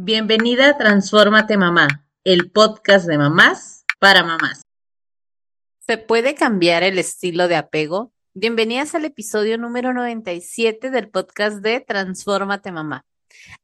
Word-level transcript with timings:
Bienvenida 0.00 0.68
a 0.68 0.78
Transfórmate 0.78 1.56
Mamá, 1.56 2.06
el 2.22 2.52
podcast 2.52 3.08
de 3.08 3.18
mamás 3.18 3.84
para 3.98 4.22
mamás. 4.22 4.62
¿Se 5.80 5.98
puede 5.98 6.36
cambiar 6.36 6.84
el 6.84 7.00
estilo 7.00 7.48
de 7.48 7.56
apego? 7.56 8.12
Bienvenidas 8.32 8.94
al 8.94 9.06
episodio 9.06 9.58
número 9.58 9.92
97 9.92 10.90
del 10.90 11.08
podcast 11.08 11.56
de 11.64 11.80
Transfórmate 11.80 12.70
Mamá. 12.70 13.04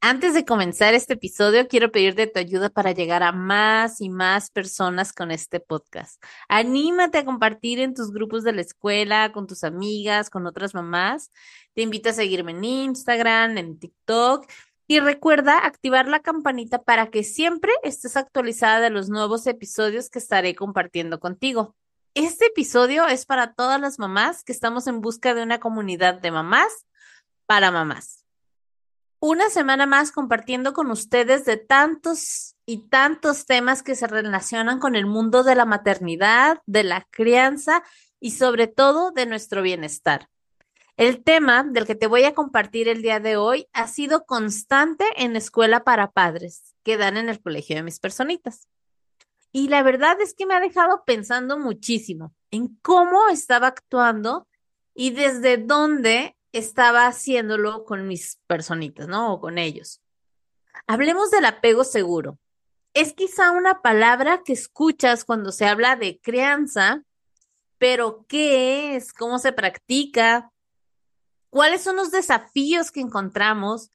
Antes 0.00 0.34
de 0.34 0.44
comenzar 0.44 0.94
este 0.94 1.14
episodio, 1.14 1.68
quiero 1.68 1.92
pedirte 1.92 2.26
tu 2.26 2.40
ayuda 2.40 2.68
para 2.68 2.90
llegar 2.90 3.22
a 3.22 3.30
más 3.30 4.00
y 4.00 4.08
más 4.10 4.50
personas 4.50 5.12
con 5.12 5.30
este 5.30 5.60
podcast. 5.60 6.20
Anímate 6.48 7.18
a 7.18 7.24
compartir 7.24 7.78
en 7.78 7.94
tus 7.94 8.10
grupos 8.10 8.42
de 8.42 8.54
la 8.54 8.60
escuela, 8.62 9.30
con 9.30 9.46
tus 9.46 9.62
amigas, 9.62 10.30
con 10.30 10.48
otras 10.48 10.74
mamás. 10.74 11.30
Te 11.74 11.82
invito 11.82 12.08
a 12.08 12.12
seguirme 12.12 12.50
en 12.50 12.64
Instagram, 12.64 13.56
en 13.56 13.78
TikTok 13.78 14.46
y 14.86 15.00
recuerda 15.00 15.64
activar 15.64 16.08
la 16.08 16.20
campanita 16.20 16.82
para 16.82 17.10
que 17.10 17.24
siempre 17.24 17.72
estés 17.82 18.16
actualizada 18.16 18.80
de 18.80 18.90
los 18.90 19.08
nuevos 19.08 19.46
episodios 19.46 20.10
que 20.10 20.18
estaré 20.18 20.54
compartiendo 20.54 21.20
contigo. 21.20 21.74
Este 22.14 22.46
episodio 22.46 23.06
es 23.06 23.26
para 23.26 23.54
todas 23.54 23.80
las 23.80 23.98
mamás 23.98 24.44
que 24.44 24.52
estamos 24.52 24.86
en 24.86 25.00
busca 25.00 25.34
de 25.34 25.42
una 25.42 25.58
comunidad 25.58 26.20
de 26.20 26.30
mamás 26.30 26.86
para 27.46 27.70
mamás. 27.70 28.24
Una 29.20 29.48
semana 29.48 29.86
más 29.86 30.12
compartiendo 30.12 30.74
con 30.74 30.90
ustedes 30.90 31.46
de 31.46 31.56
tantos 31.56 32.56
y 32.66 32.88
tantos 32.88 33.46
temas 33.46 33.82
que 33.82 33.94
se 33.94 34.06
relacionan 34.06 34.78
con 34.78 34.96
el 34.96 35.06
mundo 35.06 35.44
de 35.44 35.54
la 35.54 35.64
maternidad, 35.64 36.60
de 36.66 36.84
la 36.84 37.06
crianza 37.10 37.82
y 38.20 38.32
sobre 38.32 38.66
todo 38.66 39.12
de 39.12 39.24
nuestro 39.26 39.62
bienestar. 39.62 40.28
El 40.96 41.24
tema 41.24 41.64
del 41.64 41.86
que 41.86 41.96
te 41.96 42.06
voy 42.06 42.22
a 42.22 42.34
compartir 42.34 42.86
el 42.86 43.02
día 43.02 43.18
de 43.18 43.36
hoy 43.36 43.66
ha 43.72 43.88
sido 43.88 44.26
constante 44.26 45.04
en 45.16 45.32
la 45.32 45.40
escuela 45.40 45.82
para 45.82 46.12
padres 46.12 46.74
que 46.84 46.96
dan 46.96 47.16
en 47.16 47.28
el 47.28 47.40
colegio 47.40 47.74
de 47.74 47.82
mis 47.82 47.98
personitas. 47.98 48.68
Y 49.50 49.68
la 49.68 49.82
verdad 49.82 50.20
es 50.20 50.34
que 50.34 50.46
me 50.46 50.54
ha 50.54 50.60
dejado 50.60 51.02
pensando 51.04 51.58
muchísimo 51.58 52.32
en 52.52 52.76
cómo 52.80 53.28
estaba 53.28 53.68
actuando 53.68 54.46
y 54.94 55.10
desde 55.10 55.56
dónde 55.56 56.36
estaba 56.52 57.08
haciéndolo 57.08 57.84
con 57.84 58.06
mis 58.06 58.38
personitas, 58.46 59.08
¿no? 59.08 59.34
O 59.34 59.40
con 59.40 59.58
ellos. 59.58 60.00
Hablemos 60.86 61.32
del 61.32 61.46
apego 61.46 61.82
seguro. 61.82 62.38
Es 62.94 63.12
quizá 63.14 63.50
una 63.50 63.82
palabra 63.82 64.42
que 64.44 64.52
escuchas 64.52 65.24
cuando 65.24 65.50
se 65.50 65.66
habla 65.66 65.96
de 65.96 66.20
crianza, 66.20 67.02
pero 67.78 68.24
¿qué 68.28 68.94
es? 68.94 69.12
¿Cómo 69.12 69.40
se 69.40 69.52
practica? 69.52 70.52
Cuáles 71.54 71.82
son 71.82 71.94
los 71.94 72.10
desafíos 72.10 72.90
que 72.90 72.98
encontramos, 72.98 73.92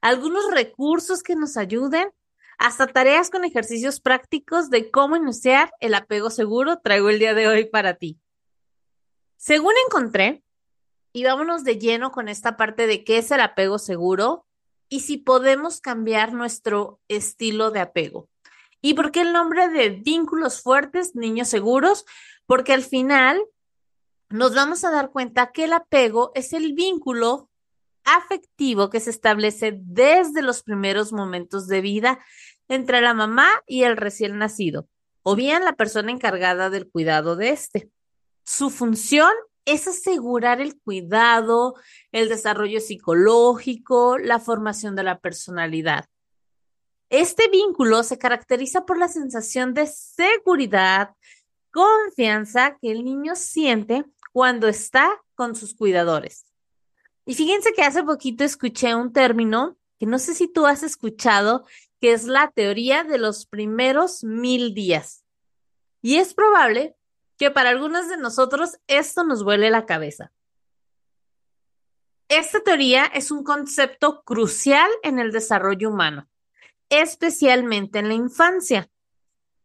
algunos 0.00 0.50
recursos 0.50 1.22
que 1.22 1.36
nos 1.36 1.58
ayuden, 1.58 2.10
hasta 2.56 2.86
tareas 2.86 3.28
con 3.28 3.44
ejercicios 3.44 4.00
prácticos 4.00 4.70
de 4.70 4.90
cómo 4.90 5.14
iniciar 5.14 5.74
el 5.80 5.92
apego 5.92 6.30
seguro 6.30 6.78
traigo 6.78 7.10
el 7.10 7.18
día 7.18 7.34
de 7.34 7.48
hoy 7.48 7.66
para 7.66 7.96
ti. 7.96 8.18
Según 9.36 9.74
encontré, 9.86 10.42
y 11.12 11.24
vámonos 11.24 11.64
de 11.64 11.78
lleno 11.78 12.12
con 12.12 12.30
esta 12.30 12.56
parte 12.56 12.86
de 12.86 13.04
qué 13.04 13.18
es 13.18 13.30
el 13.30 13.42
apego 13.42 13.78
seguro 13.78 14.46
y 14.88 15.00
si 15.00 15.18
podemos 15.18 15.82
cambiar 15.82 16.32
nuestro 16.32 16.98
estilo 17.08 17.70
de 17.70 17.80
apego. 17.80 18.30
¿Y 18.80 18.94
por 18.94 19.12
qué 19.12 19.20
el 19.20 19.34
nombre 19.34 19.68
de 19.68 19.90
vínculos 19.90 20.62
fuertes, 20.62 21.14
niños 21.14 21.48
seguros? 21.48 22.06
Porque 22.46 22.72
al 22.72 22.82
final 22.82 23.38
nos 24.32 24.54
vamos 24.54 24.84
a 24.84 24.90
dar 24.90 25.10
cuenta 25.10 25.52
que 25.52 25.64
el 25.64 25.72
apego 25.72 26.32
es 26.34 26.52
el 26.52 26.72
vínculo 26.72 27.50
afectivo 28.04 28.90
que 28.90 29.00
se 29.00 29.10
establece 29.10 29.78
desde 29.80 30.42
los 30.42 30.62
primeros 30.62 31.12
momentos 31.12 31.68
de 31.68 31.80
vida 31.80 32.18
entre 32.68 33.00
la 33.00 33.14
mamá 33.14 33.48
y 33.66 33.84
el 33.84 33.96
recién 33.96 34.38
nacido, 34.38 34.88
o 35.22 35.36
bien 35.36 35.64
la 35.64 35.74
persona 35.74 36.10
encargada 36.10 36.70
del 36.70 36.90
cuidado 36.90 37.36
de 37.36 37.50
este. 37.50 37.90
Su 38.44 38.70
función 38.70 39.30
es 39.64 39.86
asegurar 39.86 40.60
el 40.60 40.80
cuidado, 40.80 41.74
el 42.10 42.28
desarrollo 42.28 42.80
psicológico, 42.80 44.18
la 44.18 44.40
formación 44.40 44.96
de 44.96 45.04
la 45.04 45.20
personalidad. 45.20 46.06
Este 47.10 47.48
vínculo 47.48 48.02
se 48.02 48.18
caracteriza 48.18 48.86
por 48.86 48.98
la 48.98 49.08
sensación 49.08 49.74
de 49.74 49.86
seguridad, 49.86 51.10
confianza 51.70 52.78
que 52.80 52.90
el 52.90 53.04
niño 53.04 53.36
siente 53.36 54.04
cuando 54.32 54.68
está 54.68 55.22
con 55.34 55.54
sus 55.54 55.74
cuidadores. 55.74 56.46
Y 57.24 57.34
fíjense 57.34 57.72
que 57.72 57.82
hace 57.82 58.02
poquito 58.02 58.44
escuché 58.44 58.94
un 58.94 59.12
término 59.12 59.76
que 59.98 60.06
no 60.06 60.18
sé 60.18 60.34
si 60.34 60.48
tú 60.48 60.66
has 60.66 60.82
escuchado, 60.82 61.64
que 62.00 62.12
es 62.12 62.24
la 62.24 62.50
teoría 62.50 63.04
de 63.04 63.18
los 63.18 63.46
primeros 63.46 64.24
mil 64.24 64.74
días. 64.74 65.24
Y 66.00 66.16
es 66.16 66.34
probable 66.34 66.96
que 67.36 67.50
para 67.52 67.70
algunos 67.70 68.08
de 68.08 68.16
nosotros 68.16 68.78
esto 68.88 69.22
nos 69.22 69.44
vuele 69.44 69.70
la 69.70 69.86
cabeza. 69.86 70.32
Esta 72.28 72.60
teoría 72.60 73.04
es 73.04 73.30
un 73.30 73.44
concepto 73.44 74.22
crucial 74.24 74.90
en 75.02 75.18
el 75.18 75.32
desarrollo 75.32 75.90
humano, 75.90 76.28
especialmente 76.88 77.98
en 77.98 78.08
la 78.08 78.14
infancia. 78.14 78.90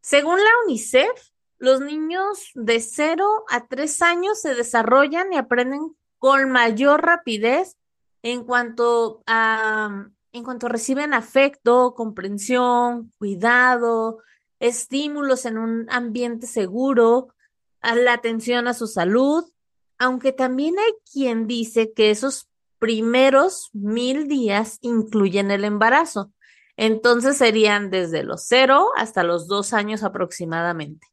Según 0.00 0.38
la 0.38 0.50
UNICEF, 0.64 1.30
los 1.58 1.80
niños 1.80 2.50
de 2.54 2.80
0 2.80 3.44
a 3.48 3.66
3 3.66 4.02
años 4.02 4.40
se 4.40 4.54
desarrollan 4.54 5.32
y 5.32 5.36
aprenden 5.36 5.96
con 6.18 6.50
mayor 6.50 7.04
rapidez 7.04 7.76
en 8.22 8.44
cuanto 8.44 9.22
a, 9.26 10.06
en 10.32 10.44
cuanto 10.44 10.68
reciben 10.68 11.14
afecto, 11.14 11.94
comprensión, 11.94 13.12
cuidado, 13.18 14.18
estímulos 14.60 15.44
en 15.46 15.58
un 15.58 15.86
ambiente 15.90 16.46
seguro, 16.46 17.28
a 17.80 17.94
la 17.94 18.12
atención 18.12 18.66
a 18.66 18.74
su 18.74 18.86
salud, 18.86 19.44
aunque 19.98 20.32
también 20.32 20.78
hay 20.78 20.92
quien 21.12 21.46
dice 21.46 21.92
que 21.92 22.10
esos 22.10 22.48
primeros 22.78 23.70
mil 23.72 24.28
días 24.28 24.78
incluyen 24.80 25.50
el 25.50 25.64
embarazo. 25.64 26.32
Entonces 26.76 27.36
serían 27.36 27.90
desde 27.90 28.22
los 28.22 28.46
cero 28.46 28.90
hasta 28.96 29.24
los 29.24 29.48
dos 29.48 29.72
años 29.72 30.04
aproximadamente. 30.04 31.06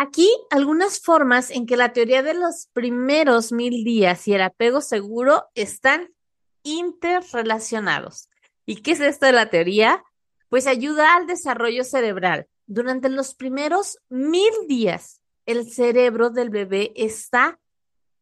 Aquí 0.00 0.30
algunas 0.50 1.00
formas 1.00 1.50
en 1.50 1.66
que 1.66 1.76
la 1.76 1.92
teoría 1.92 2.22
de 2.22 2.32
los 2.32 2.68
primeros 2.72 3.50
mil 3.50 3.82
días 3.82 4.28
y 4.28 4.34
el 4.34 4.42
apego 4.42 4.80
seguro 4.80 5.46
están 5.56 6.14
interrelacionados. 6.62 8.28
¿Y 8.64 8.76
qué 8.82 8.92
es 8.92 9.00
esto 9.00 9.26
de 9.26 9.32
la 9.32 9.50
teoría? 9.50 10.04
Pues 10.50 10.68
ayuda 10.68 11.16
al 11.16 11.26
desarrollo 11.26 11.82
cerebral. 11.82 12.46
Durante 12.68 13.08
los 13.08 13.34
primeros 13.34 13.98
mil 14.08 14.52
días, 14.68 15.20
el 15.46 15.68
cerebro 15.68 16.30
del 16.30 16.50
bebé 16.50 16.92
está 16.94 17.58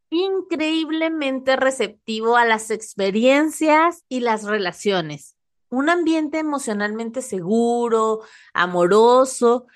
increíblemente 0.08 1.56
receptivo 1.56 2.38
a 2.38 2.46
las 2.46 2.70
experiencias 2.70 4.02
y 4.08 4.20
las 4.20 4.44
relaciones. 4.44 5.36
Un 5.68 5.90
ambiente 5.90 6.38
emocionalmente 6.38 7.20
seguro, 7.20 8.22
amoroso, 8.54 9.66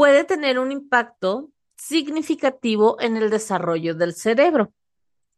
puede 0.00 0.24
tener 0.24 0.58
un 0.58 0.72
impacto 0.72 1.50
significativo 1.76 2.98
en 3.00 3.18
el 3.18 3.28
desarrollo 3.28 3.94
del 3.94 4.14
cerebro, 4.14 4.72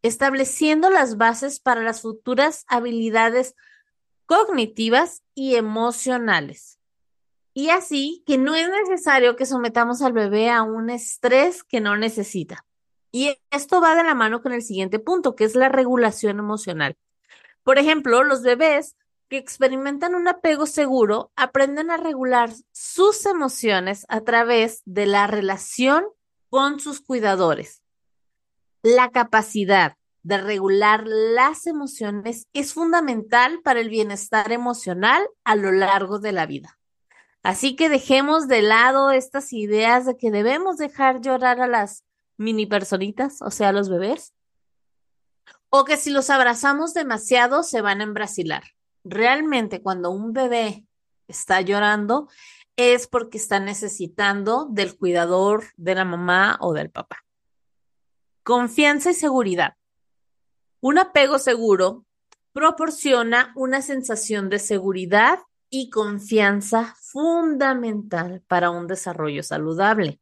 estableciendo 0.03 0.89
las 0.89 1.17
bases 1.17 1.59
para 1.59 1.83
las 1.83 2.03
futuras 2.03 2.65
habilidades 2.69 3.57
cognitivas 4.25 5.25
y 5.35 5.57
emocionales. 5.57 6.79
Y 7.53 7.71
así 7.71 8.23
que 8.25 8.39
no 8.39 8.55
es 8.55 8.69
necesario 8.69 9.35
que 9.35 9.47
sometamos 9.47 10.01
al 10.01 10.13
bebé 10.13 10.49
a 10.49 10.63
un 10.63 10.91
estrés 10.91 11.65
que 11.65 11.81
no 11.81 11.97
necesita. 11.97 12.65
Y 13.11 13.37
esto 13.51 13.81
va 13.81 13.97
de 13.97 14.05
la 14.05 14.15
mano 14.15 14.43
con 14.43 14.53
el 14.53 14.63
siguiente 14.63 15.01
punto, 15.01 15.35
que 15.35 15.43
es 15.43 15.57
la 15.57 15.71
regulación 15.71 16.39
emocional. 16.39 16.97
Por 17.65 17.81
ejemplo, 17.81 18.23
los 18.23 18.43
bebés 18.43 18.95
que 19.33 19.39
experimentan 19.39 20.15
un 20.15 20.29
apego 20.29 20.67
seguro 20.67 21.33
aprenden 21.37 21.91
a 21.91 21.97
regular 21.97 22.51
sus 22.71 23.25
emociones 23.25 24.05
a 24.11 24.21
través 24.21 24.83
de 24.85 25.07
la 25.07 25.27
relación 25.27 26.05
con 26.51 26.81
sus 26.81 27.01
cuidadores. 27.01 27.81
La 28.83 29.11
capacidad 29.11 29.97
de 30.23 30.37
regular 30.37 31.05
las 31.07 31.67
emociones 31.67 32.47
es 32.53 32.75
fundamental 32.75 33.63
para 33.65 33.81
el 33.81 33.89
bienestar 33.89 34.53
emocional 34.53 35.27
a 35.45 35.57
lo 35.57 35.73
largo 35.73 36.19
de 36.19 36.33
la 36.33 36.45
vida. 36.45 36.79
Así 37.43 37.75
que 37.75 37.89
dejemos 37.89 38.49
de 38.49 38.61
lado 38.61 39.13
estas 39.13 39.55
ideas 39.55 40.05
de 40.05 40.19
que 40.19 40.31
debemos 40.31 40.77
dejar 40.77 41.23
llorar 41.23 41.63
a 41.63 41.67
las 41.67 42.05
mini 42.37 42.67
personitas, 42.67 43.41
o 43.41 43.51
sea, 43.51 43.71
a 43.71 43.73
los 43.73 43.89
bebés, 43.89 44.35
o 45.71 45.87
que 45.87 45.97
si 45.97 46.11
los 46.11 46.29
abrazamos 46.29 46.93
demasiado 46.93 47.63
se 47.63 47.81
van 47.81 48.03
a 48.03 48.05
embrasilar 48.05 48.63
realmente 49.05 49.83
cuando 49.83 50.11
un 50.11 50.33
bebé 50.33 50.87
está 51.29 51.61
llorando 51.61 52.29
es 52.77 53.07
porque 53.07 53.39
está 53.39 53.61
necesitando 53.61 54.67
del 54.71 54.97
cuidador, 54.97 55.65
de 55.77 55.95
la 55.95 56.05
mamá 56.05 56.59
o 56.61 56.73
del 56.73 56.91
papá. 56.91 57.25
Confianza 58.43 59.11
y 59.11 59.15
seguridad. 59.15 59.75
Un 60.81 60.99
apego 60.99 61.39
seguro 61.39 62.05
proporciona 62.53 63.53
una 63.57 63.83
sensación 63.83 64.49
de 64.49 64.59
seguridad 64.59 65.39
y 65.71 65.91
confianza 65.91 66.95
fundamental 67.01 68.43
para 68.47 68.71
un 68.71 68.87
desarrollo 68.87 69.43
saludable. 69.43 70.21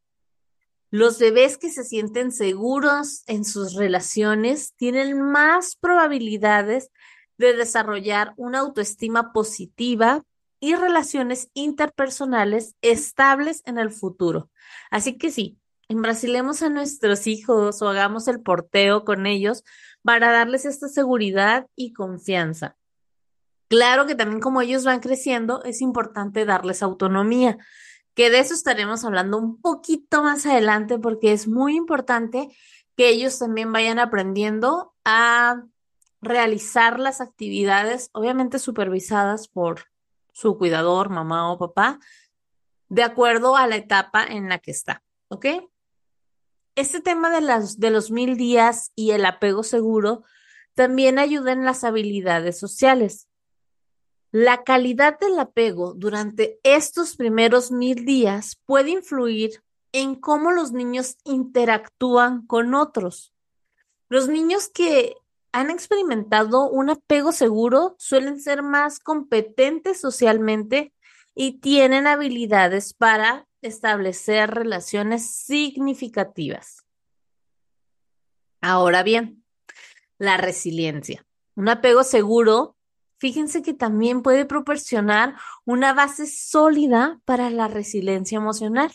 Los 0.90 1.18
bebés 1.18 1.56
que 1.56 1.70
se 1.70 1.84
sienten 1.84 2.32
seguros 2.32 3.22
en 3.26 3.44
sus 3.44 3.74
relaciones 3.74 4.74
tienen 4.76 5.20
más 5.20 5.76
probabilidades 5.76 6.90
de 7.40 7.54
desarrollar 7.54 8.34
una 8.36 8.58
autoestima 8.58 9.32
positiva 9.32 10.22
y 10.60 10.74
relaciones 10.74 11.48
interpersonales 11.54 12.76
estables 12.82 13.62
en 13.64 13.78
el 13.78 13.90
futuro. 13.90 14.50
Así 14.90 15.16
que 15.16 15.30
sí, 15.30 15.58
embrasilemos 15.88 16.62
a 16.62 16.68
nuestros 16.68 17.26
hijos 17.26 17.80
o 17.80 17.88
hagamos 17.88 18.28
el 18.28 18.42
porteo 18.42 19.06
con 19.06 19.26
ellos 19.26 19.64
para 20.02 20.30
darles 20.30 20.66
esta 20.66 20.88
seguridad 20.88 21.66
y 21.74 21.94
confianza. 21.94 22.76
Claro 23.68 24.04
que 24.04 24.14
también 24.14 24.40
como 24.40 24.60
ellos 24.60 24.84
van 24.84 25.00
creciendo, 25.00 25.64
es 25.64 25.80
importante 25.80 26.44
darles 26.44 26.82
autonomía, 26.82 27.56
que 28.14 28.28
de 28.28 28.40
eso 28.40 28.52
estaremos 28.52 29.02
hablando 29.02 29.38
un 29.38 29.62
poquito 29.62 30.22
más 30.22 30.44
adelante 30.44 30.98
porque 30.98 31.32
es 31.32 31.48
muy 31.48 31.74
importante 31.74 32.48
que 32.96 33.08
ellos 33.08 33.38
también 33.38 33.72
vayan 33.72 33.98
aprendiendo 33.98 34.92
a 35.06 35.64
realizar 36.20 37.00
las 37.00 37.20
actividades, 37.20 38.10
obviamente 38.12 38.58
supervisadas 38.58 39.48
por 39.48 39.86
su 40.32 40.58
cuidador, 40.58 41.08
mamá 41.08 41.52
o 41.52 41.58
papá, 41.58 41.98
de 42.88 43.02
acuerdo 43.02 43.56
a 43.56 43.66
la 43.66 43.76
etapa 43.76 44.24
en 44.24 44.48
la 44.48 44.58
que 44.58 44.70
está, 44.70 45.02
¿ok? 45.28 45.46
Este 46.74 47.00
tema 47.00 47.30
de, 47.30 47.40
las, 47.40 47.78
de 47.78 47.90
los 47.90 48.10
mil 48.10 48.36
días 48.36 48.92
y 48.94 49.10
el 49.12 49.24
apego 49.24 49.62
seguro 49.62 50.22
también 50.74 51.18
ayuda 51.18 51.52
en 51.52 51.64
las 51.64 51.84
habilidades 51.84 52.58
sociales. 52.58 53.28
La 54.32 54.62
calidad 54.62 55.18
del 55.18 55.38
apego 55.38 55.94
durante 55.94 56.60
estos 56.62 57.16
primeros 57.16 57.72
mil 57.72 58.04
días 58.04 58.60
puede 58.64 58.90
influir 58.90 59.62
en 59.92 60.14
cómo 60.14 60.52
los 60.52 60.72
niños 60.72 61.16
interactúan 61.24 62.46
con 62.46 62.74
otros. 62.74 63.34
Los 64.08 64.28
niños 64.28 64.68
que 64.68 65.16
han 65.52 65.70
experimentado 65.70 66.68
un 66.68 66.90
apego 66.90 67.32
seguro 67.32 67.96
suelen 67.98 68.40
ser 68.40 68.62
más 68.62 69.00
competentes 69.00 70.00
socialmente 70.00 70.92
y 71.34 71.60
tienen 71.60 72.06
habilidades 72.06 72.94
para 72.94 73.46
establecer 73.62 74.50
relaciones 74.50 75.30
significativas. 75.30 76.84
Ahora 78.60 79.02
bien, 79.02 79.44
la 80.18 80.36
resiliencia. 80.36 81.26
Un 81.56 81.68
apego 81.68 82.04
seguro, 82.04 82.76
fíjense 83.18 83.62
que 83.62 83.74
también 83.74 84.22
puede 84.22 84.44
proporcionar 84.44 85.36
una 85.64 85.92
base 85.94 86.26
sólida 86.26 87.20
para 87.24 87.50
la 87.50 87.68
resiliencia 87.68 88.36
emocional. 88.36 88.92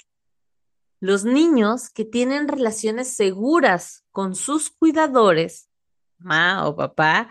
Los 0.99 1.25
niños 1.25 1.89
que 1.89 2.05
tienen 2.05 2.47
relaciones 2.47 3.09
seguras 3.09 4.05
con 4.11 4.35
sus 4.35 4.69
cuidadores 4.69 5.69
mamá 6.17 6.67
o 6.67 6.75
papá 6.75 7.29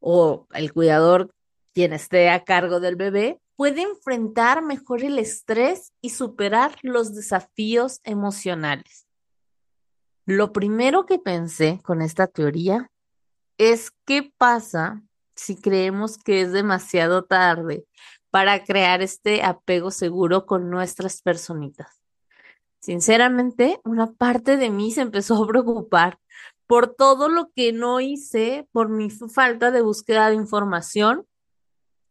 o 0.00 0.46
el 0.52 0.72
cuidador 0.72 1.34
quien 1.74 1.92
esté 1.92 2.30
a 2.30 2.44
cargo 2.44 2.80
del 2.80 2.96
bebé 2.96 3.40
puede 3.56 3.82
enfrentar 3.82 4.62
mejor 4.62 5.02
el 5.02 5.18
estrés 5.18 5.92
y 6.00 6.10
superar 6.10 6.76
los 6.82 7.14
desafíos 7.14 8.00
emocionales. 8.04 9.06
Lo 10.26 10.52
primero 10.52 11.06
que 11.06 11.18
pensé 11.18 11.80
con 11.82 12.02
esta 12.02 12.26
teoría 12.26 12.90
es 13.56 13.90
qué 14.04 14.32
pasa 14.36 15.02
si 15.34 15.56
creemos 15.56 16.18
que 16.18 16.42
es 16.42 16.52
demasiado 16.52 17.24
tarde 17.24 17.86
para 18.30 18.62
crear 18.64 19.02
este 19.02 19.42
apego 19.42 19.90
seguro 19.90 20.46
con 20.46 20.70
nuestras 20.70 21.22
personitas. 21.22 22.02
Sinceramente, 22.80 23.80
una 23.84 24.12
parte 24.12 24.56
de 24.56 24.70
mí 24.70 24.92
se 24.92 25.00
empezó 25.00 25.42
a 25.42 25.46
preocupar 25.46 26.18
por 26.68 26.94
todo 26.94 27.30
lo 27.30 27.50
que 27.56 27.72
no 27.72 27.98
hice 27.98 28.68
por 28.72 28.90
mi 28.90 29.10
falta 29.10 29.70
de 29.70 29.80
búsqueda 29.80 30.28
de 30.28 30.36
información 30.36 31.26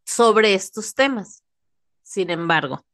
sobre 0.04 0.54
estos 0.54 0.94
temas. 0.94 1.44
Sin 2.02 2.28
embargo, 2.28 2.84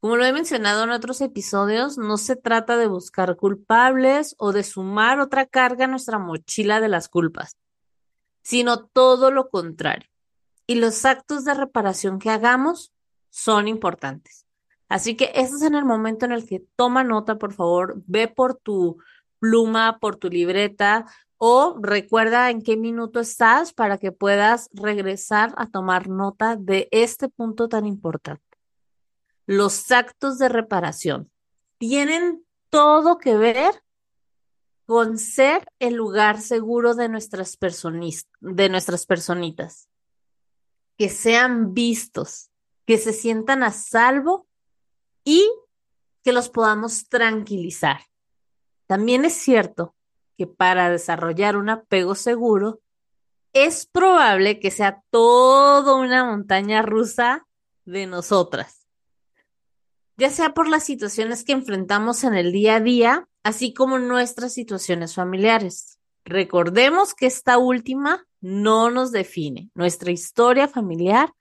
como 0.00 0.16
lo 0.16 0.24
he 0.24 0.32
mencionado 0.32 0.82
en 0.82 0.90
otros 0.90 1.20
episodios, 1.20 1.96
no 1.96 2.16
se 2.16 2.34
trata 2.34 2.76
de 2.76 2.88
buscar 2.88 3.36
culpables 3.36 4.34
o 4.38 4.52
de 4.52 4.64
sumar 4.64 5.20
otra 5.20 5.46
carga 5.46 5.84
a 5.84 5.88
nuestra 5.88 6.18
mochila 6.18 6.80
de 6.80 6.88
las 6.88 7.08
culpas, 7.08 7.56
sino 8.42 8.86
todo 8.86 9.30
lo 9.30 9.48
contrario. 9.48 10.10
Y 10.66 10.74
los 10.74 11.04
actos 11.04 11.44
de 11.44 11.54
reparación 11.54 12.18
que 12.18 12.30
hagamos 12.30 12.92
son 13.30 13.68
importantes. 13.68 14.44
Así 14.88 15.16
que 15.16 15.30
ese 15.34 15.54
es 15.54 15.62
en 15.62 15.76
el 15.76 15.84
momento 15.84 16.26
en 16.26 16.32
el 16.32 16.46
que 16.46 16.64
toma 16.74 17.04
nota, 17.04 17.38
por 17.38 17.52
favor, 17.52 17.94
ve 18.06 18.26
por 18.26 18.56
tu 18.56 18.98
pluma, 19.38 19.98
por 19.98 20.16
tu 20.16 20.28
libreta 20.28 21.06
o 21.38 21.76
recuerda 21.80 22.50
en 22.50 22.62
qué 22.62 22.76
minuto 22.76 23.20
estás 23.20 23.72
para 23.72 23.98
que 23.98 24.12
puedas 24.12 24.70
regresar 24.72 25.54
a 25.56 25.66
tomar 25.66 26.08
nota 26.08 26.56
de 26.56 26.88
este 26.90 27.28
punto 27.28 27.68
tan 27.68 27.86
importante. 27.86 28.42
Los 29.46 29.90
actos 29.90 30.38
de 30.38 30.48
reparación 30.48 31.30
tienen 31.78 32.44
todo 32.70 33.18
que 33.18 33.36
ver 33.36 33.82
con 34.86 35.18
ser 35.18 35.66
el 35.78 35.94
lugar 35.94 36.40
seguro 36.40 36.94
de 36.94 37.08
nuestras, 37.08 37.58
de 38.40 38.68
nuestras 38.68 39.06
personitas. 39.06 39.88
Que 40.96 41.10
sean 41.10 41.74
vistos, 41.74 42.50
que 42.86 42.96
se 42.96 43.12
sientan 43.12 43.62
a 43.62 43.72
salvo 43.72 44.46
y 45.24 45.46
que 46.22 46.32
los 46.32 46.48
podamos 46.48 47.08
tranquilizar. 47.08 48.00
También 48.86 49.24
es 49.24 49.34
cierto 49.34 49.94
que 50.36 50.46
para 50.46 50.90
desarrollar 50.90 51.56
un 51.56 51.70
apego 51.70 52.14
seguro, 52.14 52.80
es 53.52 53.86
probable 53.86 54.60
que 54.60 54.70
sea 54.70 55.02
todo 55.10 55.96
una 55.96 56.24
montaña 56.24 56.82
rusa 56.82 57.46
de 57.86 58.06
nosotras, 58.06 58.86
ya 60.18 60.30
sea 60.30 60.52
por 60.52 60.68
las 60.68 60.84
situaciones 60.84 61.42
que 61.42 61.52
enfrentamos 61.52 62.22
en 62.24 62.34
el 62.34 62.52
día 62.52 62.76
a 62.76 62.80
día, 62.80 63.28
así 63.42 63.72
como 63.72 63.98
nuestras 63.98 64.52
situaciones 64.52 65.14
familiares. 65.14 65.98
Recordemos 66.24 67.14
que 67.14 67.26
esta 67.26 67.56
última 67.56 68.26
no 68.40 68.90
nos 68.90 69.10
define, 69.10 69.70
nuestra 69.74 70.10
historia 70.10 70.68
familiar 70.68 71.32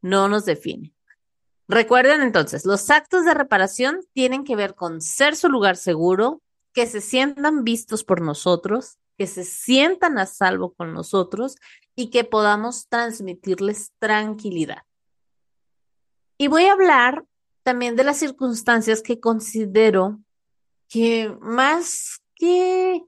no 0.00 0.28
nos 0.28 0.46
define. 0.46 0.94
Recuerden 1.68 2.22
entonces, 2.22 2.64
los 2.64 2.88
actos 2.90 3.24
de 3.24 3.34
reparación 3.34 4.00
tienen 4.12 4.44
que 4.44 4.56
ver 4.56 4.74
con 4.74 5.00
ser 5.00 5.36
su 5.36 5.48
lugar 5.48 5.76
seguro, 5.76 6.40
que 6.72 6.86
se 6.86 7.00
sientan 7.00 7.64
vistos 7.64 8.04
por 8.04 8.20
nosotros, 8.20 8.98
que 9.18 9.26
se 9.26 9.44
sientan 9.44 10.18
a 10.18 10.26
salvo 10.26 10.72
con 10.74 10.92
nosotros 10.94 11.56
y 11.94 12.10
que 12.10 12.24
podamos 12.24 12.88
transmitirles 12.88 13.92
tranquilidad. 13.98 14.82
Y 16.38 16.48
voy 16.48 16.64
a 16.64 16.72
hablar 16.72 17.24
también 17.62 17.96
de 17.96 18.04
las 18.04 18.16
circunstancias 18.16 19.02
que 19.02 19.20
considero 19.20 20.20
que 20.88 21.36
más 21.40 22.22
que 22.34 23.04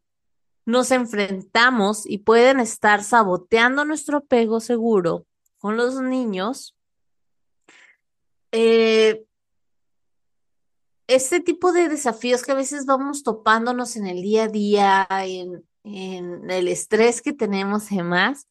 nos 0.65 0.91
enfrentamos 0.91 2.07
y 2.07 2.19
pueden 2.19 2.61
estar 2.61 3.03
saboteando 3.03 3.85
nuestro 3.85 4.19
apego 4.19 4.61
seguro 4.61 5.27
con 5.59 5.77
los 5.77 6.01
niños, 6.01 6.77
eh, 8.53 9.25
este 11.15 11.41
tipo 11.41 11.73
de 11.73 11.89
desafíos 11.89 12.43
que 12.43 12.53
a 12.53 12.57
veces 12.57 12.87
vamos 12.87 13.23
topándonos 13.23 13.97
en 13.97 14.07
el 14.07 14.23
día 14.23 14.45
a 14.45 14.49
día, 14.49 15.09
en, 15.11 15.65
el 15.85 16.69
estrés 16.69 17.23
que 17.23 17.33
tenemos 17.33 17.91
y 17.91 17.97
demás, 17.97 18.47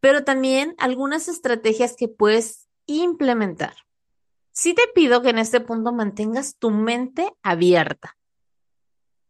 pero 0.00 0.24
también 0.24 0.74
algunas 0.78 1.28
estrategias 1.28 1.96
que 1.96 2.08
puedes 2.08 2.68
implementar. 2.86 3.74
Sí 4.52 4.74
te 4.74 4.82
pido 4.94 5.22
que 5.22 5.30
en 5.30 5.38
este 5.38 5.60
punto 5.60 5.92
mantengas 5.92 6.56
tu 6.56 6.70
mente 6.70 7.32
abierta 7.42 8.16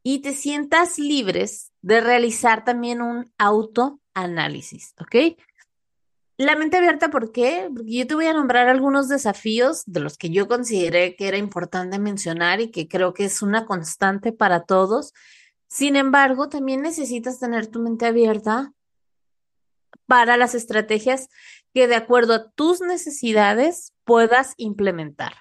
y 0.03 0.21
te 0.21 0.35
sientas 0.35 0.99
libres 0.99 1.73
de 1.83 2.00
realizar 2.00 2.65
también 2.65 3.00
un 3.00 3.33
autoanálisis, 3.39 4.95
¿ok? 5.00 5.37
La 6.40 6.56
mente 6.56 6.78
abierta, 6.78 7.11
¿por 7.11 7.32
qué? 7.32 7.68
Porque 7.70 7.92
yo 7.92 8.06
te 8.06 8.14
voy 8.14 8.25
a 8.25 8.32
nombrar 8.32 8.66
algunos 8.66 9.09
desafíos 9.09 9.82
de 9.85 10.00
los 10.00 10.16
que 10.16 10.30
yo 10.30 10.49
consideré 10.49 11.14
que 11.14 11.28
era 11.28 11.37
importante 11.37 11.99
mencionar 11.99 12.62
y 12.62 12.70
que 12.70 12.88
creo 12.88 13.12
que 13.12 13.26
es 13.26 13.42
una 13.42 13.66
constante 13.66 14.32
para 14.32 14.64
todos. 14.64 15.12
Sin 15.68 15.97
embargo, 15.97 16.49
también 16.49 16.80
necesitas 16.80 17.38
tener 17.40 17.66
tu 17.66 17.80
mente 17.80 18.06
abierta 18.06 18.73
para 20.06 20.38
las 20.38 20.54
estrategias 20.54 21.28
que 21.75 21.87
de 21.87 21.97
acuerdo 21.97 22.32
a 22.32 22.50
tus 22.52 22.80
necesidades 22.80 23.92
puedas 24.04 24.54
implementar. 24.56 25.35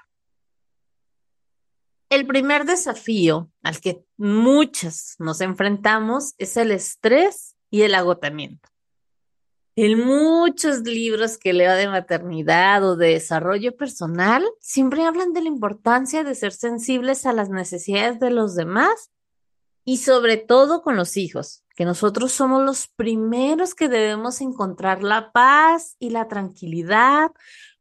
El 2.09 2.27
primer 2.27 2.65
desafío 2.65 3.49
al 3.63 3.79
que 3.79 4.03
muchas 4.17 5.15
nos 5.17 5.39
enfrentamos 5.39 6.35
es 6.37 6.57
el 6.57 6.71
estrés 6.71 7.55
y 7.69 7.83
el 7.83 7.95
agotamiento. 7.95 8.68
En 9.81 10.05
muchos 10.05 10.79
libros 10.79 11.38
que 11.38 11.53
leo 11.53 11.74
de 11.74 11.88
maternidad 11.88 12.83
o 12.83 12.98
de 12.98 13.13
desarrollo 13.13 13.77
personal, 13.77 14.45
siempre 14.59 15.05
hablan 15.05 15.31
de 15.31 15.39
la 15.39 15.48
importancia 15.48 16.25
de 16.25 16.36
ser 16.36 16.51
sensibles 16.51 17.25
a 17.25 17.31
las 17.31 17.50
necesidades 17.50 18.19
de 18.19 18.29
los 18.29 18.55
demás 18.55 19.09
y 19.86 20.00
sobre 20.00 20.36
todo 20.36 20.81
con 20.81 20.98
los 20.98 21.15
hijos, 21.15 21.63
que 21.77 21.86
nosotros 21.86 22.33
somos 22.33 22.62
los 22.65 22.89
primeros 22.89 23.74
que 23.74 23.88
debemos 23.88 24.41
encontrar 24.41 25.01
la 25.01 25.31
paz 25.31 25.95
y 25.98 26.09
la 26.09 26.27
tranquilidad 26.27 27.31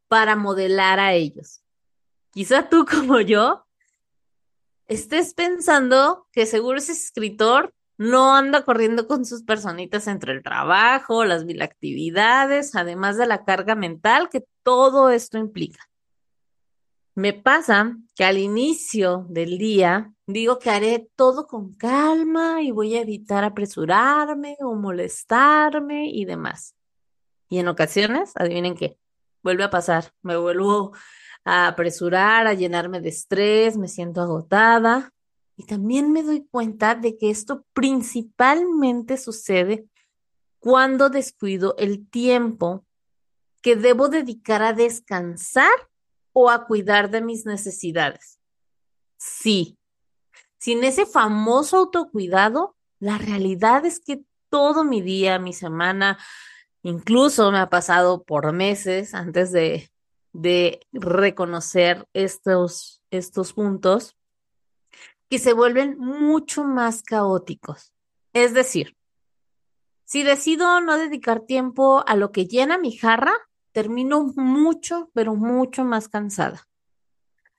para 0.07 0.37
modelar 0.37 1.01
a 1.01 1.11
ellos. 1.11 1.63
Quizá 2.31 2.69
tú 2.69 2.85
como 2.89 3.19
yo 3.19 3.65
estés 4.87 5.33
pensando 5.33 6.29
que 6.31 6.45
seguro 6.45 6.77
ese 6.77 6.93
escritor 6.93 7.73
no 7.99 8.33
anda 8.33 8.63
corriendo 8.63 9.07
con 9.07 9.25
sus 9.25 9.43
personitas 9.43 10.07
entre 10.07 10.31
el 10.31 10.41
trabajo, 10.41 11.25
las 11.25 11.43
mil 11.43 11.61
actividades, 11.61 12.73
además 12.73 13.17
de 13.17 13.27
la 13.27 13.43
carga 13.43 13.75
mental 13.75 14.29
que 14.29 14.45
todo 14.63 15.09
esto 15.09 15.37
implica. 15.37 15.89
Me 17.13 17.33
pasa 17.33 17.97
que 18.15 18.23
al 18.23 18.37
inicio 18.37 19.25
del 19.27 19.57
día 19.57 20.13
digo 20.25 20.59
que 20.59 20.69
haré 20.69 21.09
todo 21.17 21.45
con 21.45 21.73
calma 21.73 22.61
y 22.61 22.71
voy 22.71 22.95
a 22.95 23.01
evitar 23.01 23.43
apresurarme 23.43 24.55
o 24.61 24.75
molestarme 24.75 26.07
y 26.09 26.23
demás. 26.23 26.75
Y 27.49 27.59
en 27.59 27.67
ocasiones, 27.67 28.31
adivinen 28.35 28.75
qué, 28.75 28.97
vuelve 29.43 29.65
a 29.65 29.69
pasar, 29.69 30.13
me 30.21 30.37
vuelvo 30.37 30.93
a 31.43 31.67
apresurar, 31.67 32.47
a 32.47 32.53
llenarme 32.53 33.01
de 33.01 33.09
estrés, 33.09 33.75
me 33.75 33.89
siento 33.89 34.21
agotada 34.21 35.11
y 35.59 35.63
también 35.63 36.13
me 36.13 36.23
doy 36.23 36.47
cuenta 36.49 36.95
de 36.95 37.17
que 37.17 37.29
esto 37.29 37.65
principalmente 37.73 39.17
sucede 39.17 39.89
cuando 40.57 41.09
descuido 41.09 41.75
el 41.77 42.07
tiempo 42.07 42.85
que 43.61 43.75
debo 43.75 44.07
dedicar 44.07 44.63
a 44.63 44.71
descansar 44.71 45.73
o 46.31 46.49
a 46.49 46.65
cuidar 46.65 47.11
de 47.11 47.19
mis 47.21 47.45
necesidades. 47.45 48.39
Sí, 49.17 49.77
sin 50.59 50.81
ese 50.85 51.05
famoso 51.05 51.75
autocuidado, 51.75 52.77
la 52.99 53.17
realidad 53.17 53.85
es 53.85 53.99
que 53.99 54.23
todo 54.49 54.85
mi 54.85 55.01
día, 55.01 55.39
mi 55.39 55.51
semana, 55.51 56.17
incluso 56.83 57.51
me 57.51 57.59
ha 57.59 57.69
pasado 57.69 58.23
por 58.23 58.53
meses 58.53 59.13
antes 59.13 59.51
de, 59.51 59.91
de 60.31 60.79
reconocer 60.93 62.07
estos, 62.13 63.01
estos 63.11 63.51
puntos, 63.51 64.15
que 65.29 65.39
se 65.39 65.53
vuelven 65.53 65.97
mucho 65.97 66.63
más 66.63 67.03
caóticos. 67.03 67.93
Es 68.33 68.53
decir, 68.53 68.97
si 70.05 70.23
decido 70.23 70.81
no 70.81 70.97
dedicar 70.97 71.41
tiempo 71.41 72.03
a 72.07 72.15
lo 72.15 72.31
que 72.31 72.47
llena 72.47 72.77
mi 72.77 72.95
jarra, 72.95 73.33
termino 73.71 74.33
mucho, 74.35 75.11
pero 75.13 75.35
mucho 75.35 75.83
más 75.83 76.07
cansada. 76.09 76.67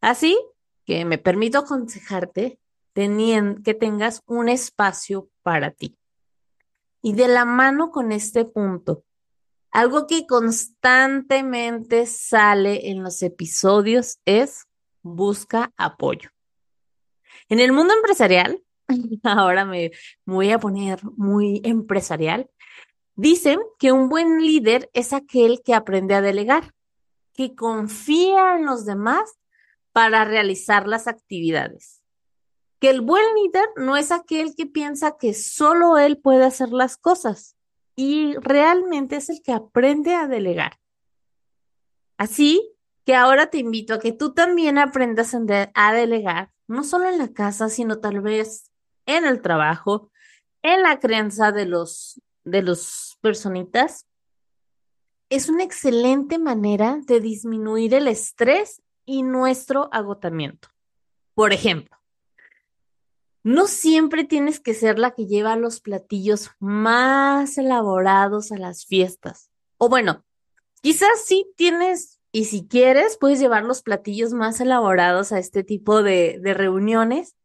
Así 0.01 0.39
que 0.85 1.05
me 1.05 1.19
permito 1.19 1.59
aconsejarte 1.59 2.59
que 2.93 3.75
tengas 3.75 4.23
un 4.27 4.49
espacio 4.49 5.31
para 5.43 5.71
ti. 5.71 5.97
Y 7.03 7.15
de 7.15 7.29
la 7.29 7.45
mano 7.45 7.91
con 7.91 8.13
este 8.13 8.45
punto, 8.45 9.05
algo 9.71 10.07
que 10.07 10.27
constantemente 10.27 12.05
sale 12.05 12.91
en 12.91 13.03
los 13.03 13.23
episodios 13.23 14.19
es 14.27 14.67
busca 15.03 15.73
apoyo. 15.77 16.31
En 17.51 17.61
el 17.61 17.73
mundo 17.73 17.93
empresarial, 17.93 18.63
ahora 19.23 19.67
me 19.67 19.91
voy 20.25 20.51
a 20.51 20.59
poner 20.59 21.01
muy 21.17 21.61
empresarial, 21.65 22.49
dicen 23.15 23.61
que 23.79 23.93
un 23.93 24.09
buen 24.09 24.41
líder 24.41 24.89
es 24.95 25.13
aquel 25.13 25.61
que 25.63 25.75
aprende 25.75 26.15
a 26.15 26.23
delegar, 26.23 26.73
que 27.35 27.55
confía 27.55 28.57
en 28.57 28.65
los 28.65 28.87
demás 28.87 29.39
para 29.93 30.25
realizar 30.25 30.89
las 30.89 31.07
actividades 31.07 32.01
que 32.81 32.89
el 32.89 33.03
buen 33.03 33.23
líder 33.35 33.69
no 33.77 33.97
es 33.97 34.11
aquel 34.11 34.55
que 34.57 34.67
piensa 34.67 35.17
que 35.19 35.35
solo 35.35 35.99
él 35.99 36.19
puede 36.19 36.45
hacer 36.45 36.71
las 36.71 36.97
cosas 36.97 37.57
y 37.95 38.35
realmente 38.37 39.17
es 39.17 39.29
el 39.29 39.43
que 39.43 39.53
aprende 39.53 40.15
a 40.15 40.27
delegar. 40.27 40.81
Así 42.17 42.75
que 43.05 43.15
ahora 43.15 43.49
te 43.49 43.59
invito 43.59 43.95
a 43.95 43.99
que 43.99 44.13
tú 44.13 44.33
también 44.33 44.79
aprendas 44.79 45.37
a 45.75 45.93
delegar, 45.93 46.51
no 46.71 46.85
solo 46.85 47.09
en 47.09 47.19
la 47.19 47.33
casa, 47.33 47.69
sino 47.69 47.99
tal 47.99 48.21
vez 48.21 48.71
en 49.07 49.25
el 49.27 49.43
trabajo, 49.43 50.11
en 50.63 50.83
la 50.83 51.01
crianza 51.01 51.53
de 51.53 51.67
los, 51.67 52.21
de 52.45 52.63
los 52.63 53.19
personitas. 53.21 54.07
Es 55.29 55.49
una 55.49 55.65
excelente 55.65 56.39
manera 56.39 57.01
de 57.07 57.21
disminuir 57.21 57.95
el 57.95 58.07
estrés 58.07 58.83
y 59.05 59.23
nuestro 59.23 59.89
agotamiento. 59.93 60.69
Por 61.35 61.53
ejemplo, 61.53 61.97
no 63.43 63.67
siempre 63.67 64.25
tienes 64.25 64.61
que 64.61 64.75
ser 64.75 64.99
la 64.99 65.13
que 65.13 65.27
lleva 65.27 65.57
los 65.57 65.81
platillos 65.81 66.51
más 66.61 67.59
elaborados 67.59 68.53
a 68.53 68.59
las 68.59 68.87
fiestas. 68.87 69.51
O 69.77 69.89
bueno, 69.89 70.25
quizás 70.83 71.25
sí 71.25 71.51
tienes, 71.57 72.20
y 72.33 72.45
si 72.45 72.67
quieres, 72.67 73.17
puedes 73.19 73.41
llevar 73.41 73.65
los 73.65 73.83
platillos 73.83 74.33
más 74.33 74.61
elaborados 74.61 75.33
a 75.33 75.39
este 75.39 75.65
tipo 75.65 76.03
de, 76.03 76.41
reuniones, 76.45 77.37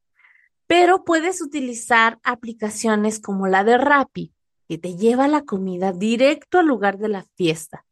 pero 0.67 1.03
puedes 1.03 1.41
utilizar 1.41 2.19
aplicaciones 2.23 3.19
como 3.19 3.47
la 3.47 3.63
de 3.63 3.77
Rappi, 3.77 4.33
que 4.67 4.77
te 4.77 4.95
lleva 4.95 5.27
la 5.27 5.43
comida 5.43 5.91
directo 5.91 6.59
al 6.59 6.67
lugar 6.67 6.97
de 6.99 7.09
la 7.09 7.23
fiesta. 7.35 7.85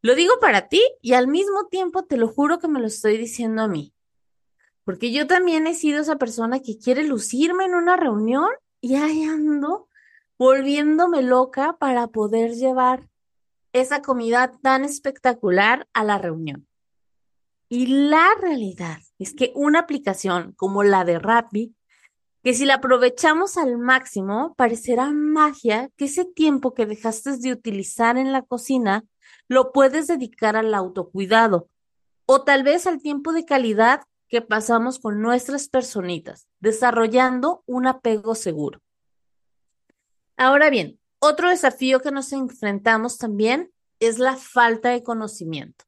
Lo 0.00 0.14
digo 0.14 0.34
para 0.40 0.68
ti 0.68 0.82
y 1.02 1.14
al 1.14 1.26
mismo 1.26 1.66
tiempo 1.66 2.04
te 2.04 2.16
lo 2.16 2.28
juro 2.28 2.58
que 2.58 2.68
me 2.68 2.80
lo 2.80 2.86
estoy 2.86 3.18
diciendo 3.18 3.62
a 3.62 3.68
mí. 3.68 3.92
Porque 4.84 5.10
yo 5.10 5.26
también 5.26 5.66
he 5.66 5.74
sido 5.74 6.00
esa 6.00 6.16
persona 6.16 6.60
que 6.60 6.78
quiere 6.78 7.02
lucirme 7.02 7.64
en 7.64 7.74
una 7.74 7.96
reunión 7.96 8.48
y 8.80 8.94
ahí 8.94 9.24
ando 9.24 9.88
volviéndome 10.38 11.22
loca 11.22 11.76
para 11.78 12.06
poder 12.08 12.52
llevar 12.52 13.08
esa 13.80 14.02
comida 14.02 14.52
tan 14.62 14.84
espectacular 14.84 15.86
a 15.92 16.04
la 16.04 16.18
reunión. 16.18 16.66
Y 17.68 17.86
la 18.08 18.28
realidad 18.40 18.98
es 19.18 19.34
que 19.34 19.52
una 19.54 19.80
aplicación 19.80 20.52
como 20.52 20.82
la 20.82 21.04
de 21.04 21.18
Rappi, 21.18 21.74
que 22.44 22.54
si 22.54 22.64
la 22.64 22.74
aprovechamos 22.74 23.56
al 23.56 23.76
máximo, 23.76 24.54
parecerá 24.56 25.10
magia 25.10 25.90
que 25.96 26.04
ese 26.04 26.24
tiempo 26.24 26.74
que 26.74 26.86
dejaste 26.86 27.36
de 27.38 27.52
utilizar 27.52 28.16
en 28.18 28.30
la 28.30 28.42
cocina 28.42 29.04
lo 29.48 29.72
puedes 29.72 30.06
dedicar 30.06 30.56
al 30.56 30.72
autocuidado 30.74 31.68
o 32.24 32.42
tal 32.44 32.62
vez 32.62 32.86
al 32.86 33.00
tiempo 33.00 33.32
de 33.32 33.44
calidad 33.44 34.02
que 34.28 34.42
pasamos 34.42 34.98
con 34.98 35.20
nuestras 35.20 35.68
personitas, 35.68 36.48
desarrollando 36.60 37.62
un 37.66 37.86
apego 37.86 38.34
seguro. 38.34 38.80
Ahora 40.36 40.68
bien, 40.70 40.98
otro 41.18 41.50
desafío 41.50 42.00
que 42.00 42.10
nos 42.10 42.32
enfrentamos 42.32 43.18
también 43.18 43.72
es 44.00 44.18
la 44.18 44.36
falta 44.36 44.90
de 44.90 45.02
conocimiento. 45.02 45.84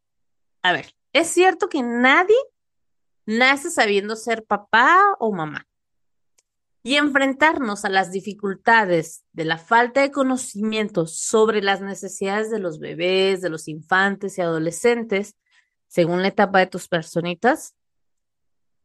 A 0.62 0.72
ver, 0.72 0.94
es 1.12 1.28
cierto 1.28 1.68
que 1.68 1.82
nadie 1.82 2.36
nace 3.26 3.70
sabiendo 3.70 4.16
ser 4.16 4.44
papá 4.44 4.98
o 5.18 5.32
mamá. 5.32 5.66
Y 6.82 6.94
enfrentarnos 6.94 7.84
a 7.84 7.90
las 7.90 8.12
dificultades 8.12 9.24
de 9.32 9.44
la 9.44 9.58
falta 9.58 10.00
de 10.00 10.10
conocimiento 10.10 11.06
sobre 11.06 11.60
las 11.60 11.82
necesidades 11.82 12.50
de 12.50 12.60
los 12.60 12.78
bebés, 12.78 13.42
de 13.42 13.50
los 13.50 13.68
infantes 13.68 14.38
y 14.38 14.42
adolescentes, 14.42 15.36
según 15.86 16.22
la 16.22 16.28
etapa 16.28 16.60
de 16.60 16.66
tus 16.66 16.88
personitas, 16.88 17.74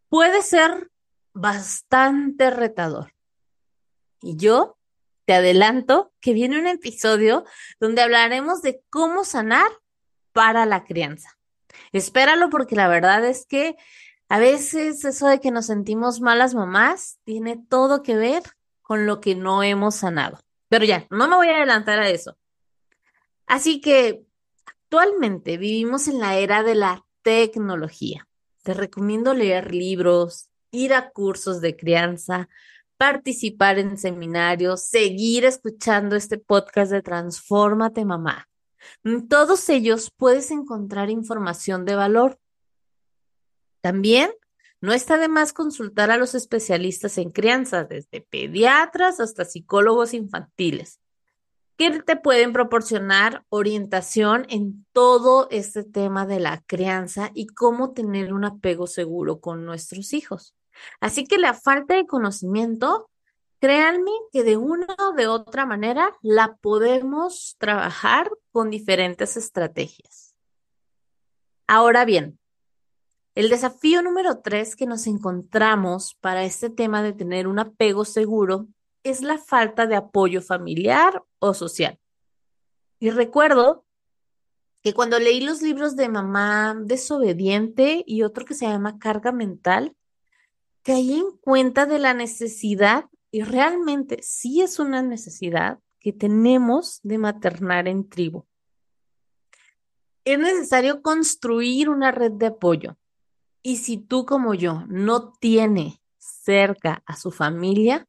puede 0.09 0.41
ser 0.41 0.91
bastante 1.33 2.49
retador. 2.49 3.13
Y 4.21 4.35
yo 4.37 4.77
te 5.25 5.33
adelanto 5.33 6.11
que 6.19 6.33
viene 6.33 6.59
un 6.59 6.67
episodio 6.67 7.45
donde 7.79 8.01
hablaremos 8.01 8.61
de 8.61 8.81
cómo 8.89 9.23
sanar 9.23 9.69
para 10.33 10.65
la 10.65 10.83
crianza. 10.83 11.37
Espéralo 11.91 12.49
porque 12.49 12.75
la 12.75 12.87
verdad 12.87 13.23
es 13.25 13.45
que 13.45 13.75
a 14.29 14.39
veces 14.39 15.05
eso 15.05 15.27
de 15.27 15.39
que 15.39 15.51
nos 15.51 15.67
sentimos 15.67 16.21
malas 16.21 16.55
mamás 16.55 17.19
tiene 17.23 17.57
todo 17.69 18.03
que 18.03 18.15
ver 18.15 18.43
con 18.81 19.05
lo 19.05 19.21
que 19.21 19.35
no 19.35 19.63
hemos 19.63 19.95
sanado. 19.95 20.39
Pero 20.69 20.85
ya, 20.85 21.05
no 21.09 21.27
me 21.27 21.35
voy 21.35 21.49
a 21.49 21.57
adelantar 21.57 21.99
a 21.99 22.09
eso. 22.09 22.37
Así 23.45 23.79
que 23.79 24.25
actualmente 24.65 25.57
vivimos 25.57 26.07
en 26.07 26.19
la 26.19 26.37
era 26.37 26.63
de 26.63 26.75
la 26.75 27.05
tecnología. 27.21 28.27
Te 28.63 28.73
recomiendo 28.73 29.33
leer 29.33 29.73
libros, 29.73 30.49
ir 30.71 30.93
a 30.93 31.11
cursos 31.11 31.61
de 31.61 31.75
crianza, 31.75 32.49
participar 33.03 33.79
en 33.79 33.97
seminarios, 33.97 34.85
seguir 34.85 35.43
escuchando 35.43 36.15
este 36.15 36.37
podcast 36.37 36.89
de 36.89 37.01
Transfórmate 37.01 38.05
Mamá. 38.05 38.47
En 39.03 39.27
todos 39.27 39.67
ellos 39.67 40.09
puedes 40.15 40.51
encontrar 40.51 41.09
información 41.09 41.83
de 41.83 41.95
valor. 41.95 42.39
También 43.81 44.31
no 44.79 44.93
está 44.93 45.17
de 45.17 45.27
más 45.27 45.51
consultar 45.51 46.11
a 46.11 46.17
los 46.17 46.33
especialistas 46.33 47.17
en 47.17 47.31
crianza, 47.31 47.83
desde 47.83 48.21
pediatras 48.21 49.19
hasta 49.19 49.43
psicólogos 49.43 50.13
infantiles. 50.13 51.01
que 51.75 51.91
te 52.03 52.15
pueden 52.15 52.53
proporcionar 52.53 53.43
orientación 53.49 54.45
en 54.47 54.85
todo 54.93 55.49
este 55.51 55.83
tema 55.83 56.25
de 56.25 56.39
la 56.39 56.63
crianza 56.65 57.31
y 57.33 57.47
cómo 57.47 57.91
tener 57.91 58.33
un 58.33 58.45
apego 58.45 58.87
seguro 58.87 59.41
con 59.41 59.65
nuestros 59.65 60.13
hijos. 60.13 60.55
Así 60.99 61.25
que 61.25 61.37
la 61.37 61.53
falta 61.53 61.95
de 61.95 62.05
conocimiento, 62.05 63.09
créanme 63.59 64.11
que 64.31 64.43
de 64.43 64.57
una 64.57 64.87
o 64.99 65.13
de 65.13 65.27
otra 65.27 65.65
manera 65.65 66.11
la 66.21 66.55
podemos 66.55 67.55
trabajar 67.57 68.31
con 68.51 68.69
diferentes 68.69 69.37
estrategias. 69.37 70.35
Ahora 71.67 72.05
bien, 72.05 72.39
el 73.35 73.49
desafío 73.49 74.01
número 74.03 74.41
tres 74.41 74.75
que 74.75 74.85
nos 74.85 75.07
encontramos 75.07 76.15
para 76.21 76.43
este 76.43 76.69
tema 76.69 77.01
de 77.01 77.13
tener 77.13 77.47
un 77.47 77.57
apego 77.57 78.05
seguro 78.05 78.67
es 79.03 79.21
la 79.21 79.37
falta 79.37 79.87
de 79.87 79.95
apoyo 79.95 80.41
familiar 80.41 81.23
o 81.39 81.53
social. 81.53 81.99
Y 82.99 83.09
recuerdo 83.09 83.85
que 84.83 84.93
cuando 84.93 85.17
leí 85.17 85.41
los 85.41 85.61
libros 85.61 85.95
de 85.95 86.09
Mamá 86.09 86.75
desobediente 86.77 88.03
y 88.05 88.23
otro 88.23 88.45
que 88.45 88.53
se 88.53 88.67
llama 88.67 88.99
Carga 88.99 89.31
Mental, 89.31 89.95
caí 90.83 91.13
en 91.15 91.31
cuenta 91.41 91.85
de 91.85 91.99
la 91.99 92.13
necesidad, 92.13 93.05
y 93.31 93.41
realmente 93.41 94.19
sí 94.21 94.61
es 94.61 94.77
una 94.79 95.01
necesidad 95.01 95.79
que 95.99 96.13
tenemos 96.13 96.99
de 97.03 97.17
maternar 97.17 97.87
en 97.87 98.07
tribu. 98.07 98.45
Es 100.25 100.37
necesario 100.37 101.01
construir 101.01 101.89
una 101.89 102.11
red 102.11 102.33
de 102.33 102.47
apoyo. 102.47 102.97
Y 103.61 103.77
si 103.77 103.97
tú 103.97 104.25
como 104.25 104.53
yo 104.53 104.83
no 104.87 105.33
tiene 105.33 106.01
cerca 106.17 107.01
a 107.05 107.15
su 107.15 107.31
familia, 107.31 108.07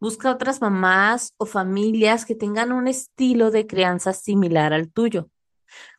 Busca 0.00 0.30
otras 0.30 0.62
mamás 0.62 1.34
o 1.36 1.44
familias 1.44 2.24
que 2.24 2.34
tengan 2.34 2.72
un 2.72 2.88
estilo 2.88 3.50
de 3.50 3.66
crianza 3.66 4.14
similar 4.14 4.72
al 4.72 4.90
tuyo, 4.90 5.28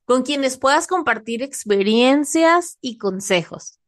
con 0.06 0.24
quienes 0.24 0.58
puedas 0.58 0.88
compartir 0.88 1.44
experiencias 1.44 2.80
y 2.82 2.98
consejos. 2.98 3.81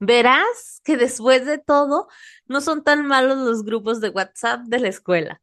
Verás 0.00 0.80
que 0.82 0.96
después 0.96 1.44
de 1.44 1.58
todo, 1.58 2.08
no 2.46 2.62
son 2.62 2.82
tan 2.82 3.06
malos 3.06 3.38
los 3.38 3.64
grupos 3.64 4.00
de 4.00 4.08
WhatsApp 4.08 4.62
de 4.62 4.80
la 4.80 4.88
escuela. 4.88 5.42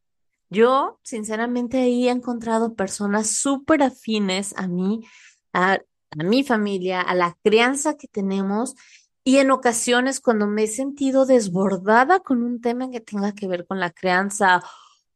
Yo, 0.49 0.99
sinceramente, 1.03 1.77
ahí 1.77 2.07
he 2.07 2.11
encontrado 2.11 2.73
personas 2.73 3.29
súper 3.29 3.83
afines 3.83 4.57
a 4.57 4.67
mí, 4.67 5.05
a, 5.53 5.79
mi 6.15 6.43
familia, 6.43 7.01
a 7.01 7.13
la 7.13 7.37
crianza 7.43 7.97
que 7.97 8.07
tenemos 8.07 8.75
y 9.23 9.37
en 9.37 9.51
ocasiones 9.51 10.21
cuando 10.21 10.47
me 10.47 10.63
he 10.63 10.67
sentido 10.67 11.25
desbordada 11.25 12.21
con 12.21 12.43
un 12.43 12.61
tema 12.61 12.89
que 12.89 13.01
tenga 13.01 13.33
que 13.33 13.47
ver 13.47 13.67
con 13.67 13.79
la 13.79 13.91
crianza 13.91 14.63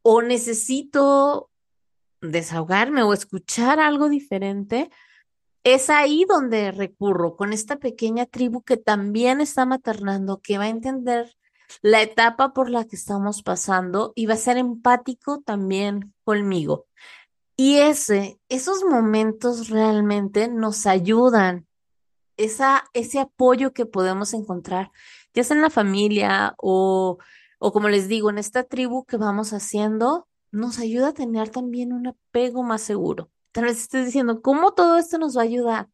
o 0.01 0.21
necesito 0.21 1.49
desahogarme 2.21 3.03
o 3.03 3.13
escuchar 3.13 3.79
algo 3.79 4.09
diferente, 4.09 4.91
es 5.63 5.89
ahí 5.89 6.25
donde 6.27 6.71
recurro 6.71 7.35
con 7.35 7.53
esta 7.53 7.77
pequeña 7.77 8.25
tribu 8.25 8.63
que 8.63 8.77
también 8.77 9.41
está 9.41 9.65
maternando, 9.65 10.39
que 10.41 10.57
va 10.57 10.65
a 10.65 10.69
entender 10.69 11.35
la 11.81 12.01
etapa 12.01 12.53
por 12.53 12.69
la 12.69 12.85
que 12.85 12.95
estamos 12.95 13.43
pasando 13.43 14.13
y 14.15 14.25
va 14.25 14.33
a 14.33 14.37
ser 14.37 14.57
empático 14.57 15.41
también 15.41 16.13
conmigo. 16.23 16.87
Y 17.55 17.77
ese, 17.77 18.39
esos 18.49 18.83
momentos 18.83 19.69
realmente 19.69 20.47
nos 20.47 20.87
ayudan 20.87 21.67
esa, 22.37 22.85
ese 22.93 23.19
apoyo 23.19 23.73
que 23.73 23.85
podemos 23.85 24.33
encontrar, 24.33 24.91
ya 25.33 25.43
sea 25.43 25.55
en 25.55 25.61
la 25.61 25.69
familia 25.69 26.55
o, 26.57 27.19
o 27.59 27.73
como 27.73 27.89
les 27.89 28.07
digo, 28.07 28.29
en 28.29 28.39
esta 28.39 28.63
tribu 28.63 29.05
que 29.05 29.17
vamos 29.17 29.53
haciendo, 29.53 30.27
nos 30.51 30.79
ayuda 30.79 31.09
a 31.09 31.13
tener 31.13 31.49
también 31.49 31.93
un 31.93 32.07
apego 32.07 32.63
más 32.63 32.81
seguro. 32.81 33.29
Tal 33.51 33.65
vez 33.65 33.79
estés 33.79 34.05
diciendo, 34.05 34.41
¿cómo 34.41 34.73
todo 34.73 34.97
esto 34.97 35.17
nos 35.17 35.37
va 35.37 35.41
a 35.41 35.45
ayudar? 35.45 35.89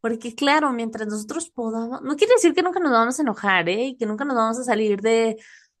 Porque 0.00 0.34
claro, 0.34 0.72
mientras 0.72 1.08
nosotros 1.08 1.50
podamos, 1.50 2.02
no 2.02 2.16
quiere 2.16 2.34
decir 2.34 2.54
que 2.54 2.62
nunca 2.62 2.80
nos 2.80 2.92
vamos 2.92 3.18
a 3.18 3.22
enojar, 3.22 3.68
¿eh? 3.68 3.86
Y 3.88 3.96
que 3.96 4.06
nunca 4.06 4.24
nos 4.24 4.36
vamos 4.36 4.58
a 4.58 4.64
salir 4.64 5.00
de, 5.00 5.36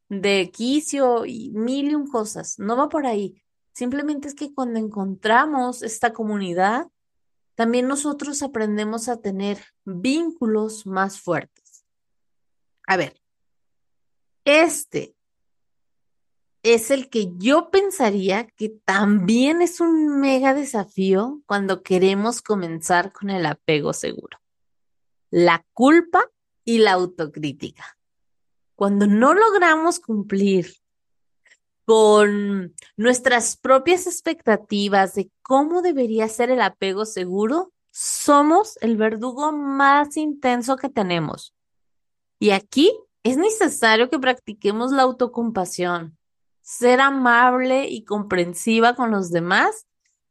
de 0.08 0.50
quicio 0.52 1.24
y 1.26 1.50
mil 1.50 1.90
y 1.90 1.94
un 1.94 2.06
cosas. 2.06 2.58
No 2.58 2.76
va 2.76 2.88
por 2.88 3.06
ahí. 3.06 3.42
Simplemente 3.72 4.28
es 4.28 4.34
que 4.34 4.52
cuando 4.54 4.78
encontramos 4.78 5.82
esta 5.82 6.12
comunidad, 6.12 6.88
también 7.54 7.88
nosotros 7.88 8.42
aprendemos 8.42 9.08
a 9.08 9.20
tener 9.20 9.58
vínculos 9.84 10.86
más 10.86 11.20
fuertes. 11.20 11.84
A 12.86 12.96
ver, 12.96 13.20
este 14.44 15.14
es 16.62 16.90
el 16.90 17.10
que 17.10 17.32
yo 17.38 17.70
pensaría 17.70 18.46
que 18.46 18.68
también 18.84 19.62
es 19.62 19.80
un 19.80 20.20
mega 20.20 20.54
desafío 20.54 21.42
cuando 21.46 21.82
queremos 21.82 22.40
comenzar 22.40 23.12
con 23.12 23.30
el 23.30 23.46
apego 23.46 23.92
seguro. 23.92 24.38
La 25.30 25.64
culpa 25.72 26.24
y 26.64 26.78
la 26.78 26.92
autocrítica. 26.92 27.98
Cuando 28.76 29.06
no 29.06 29.34
logramos 29.34 29.98
cumplir 29.98 30.76
con 31.84 32.74
nuestras 32.96 33.56
propias 33.56 34.06
expectativas 34.06 35.14
de 35.14 35.30
cómo 35.42 35.82
debería 35.82 36.28
ser 36.28 36.50
el 36.50 36.60
apego 36.60 37.04
seguro, 37.06 37.72
somos 37.90 38.78
el 38.80 38.96
verdugo 38.96 39.52
más 39.52 40.16
intenso 40.16 40.76
que 40.76 40.88
tenemos. 40.88 41.54
Y 42.38 42.50
aquí 42.50 42.96
es 43.24 43.36
necesario 43.36 44.08
que 44.08 44.18
practiquemos 44.18 44.92
la 44.92 45.02
autocompasión, 45.02 46.16
ser 46.62 47.00
amable 47.00 47.88
y 47.88 48.04
comprensiva 48.04 48.94
con 48.94 49.10
los 49.10 49.30
demás. 49.30 49.86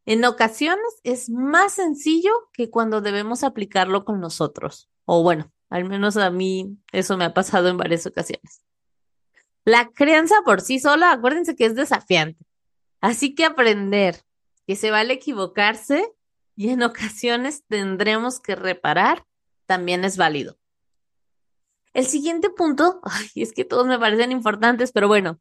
En 0.05 0.25
ocasiones 0.25 0.99
es 1.03 1.29
más 1.29 1.73
sencillo 1.73 2.31
que 2.53 2.69
cuando 2.69 3.01
debemos 3.01 3.43
aplicarlo 3.43 4.03
con 4.03 4.19
nosotros. 4.19 4.89
O 5.05 5.23
bueno, 5.23 5.51
al 5.69 5.85
menos 5.85 6.17
a 6.17 6.31
mí 6.31 6.77
eso 6.91 7.17
me 7.17 7.25
ha 7.25 7.33
pasado 7.33 7.69
en 7.69 7.77
varias 7.77 8.05
ocasiones. 8.05 8.63
La 9.63 9.89
crianza 9.89 10.35
por 10.43 10.61
sí 10.61 10.79
sola, 10.79 11.11
acuérdense 11.11 11.55
que 11.55 11.65
es 11.65 11.75
desafiante. 11.75 12.43
Así 12.99 13.35
que 13.35 13.45
aprender 13.45 14.23
que 14.65 14.75
se 14.75 14.91
vale 14.91 15.13
equivocarse 15.13 16.11
y 16.55 16.69
en 16.69 16.83
ocasiones 16.83 17.63
tendremos 17.67 18.39
que 18.39 18.55
reparar 18.55 19.25
también 19.65 20.03
es 20.03 20.17
válido. 20.17 20.57
El 21.93 22.05
siguiente 22.05 22.49
punto, 22.49 23.01
es 23.35 23.53
que 23.53 23.65
todos 23.65 23.85
me 23.87 23.99
parecen 23.99 24.31
importantes, 24.31 24.91
pero 24.91 25.07
bueno, 25.07 25.39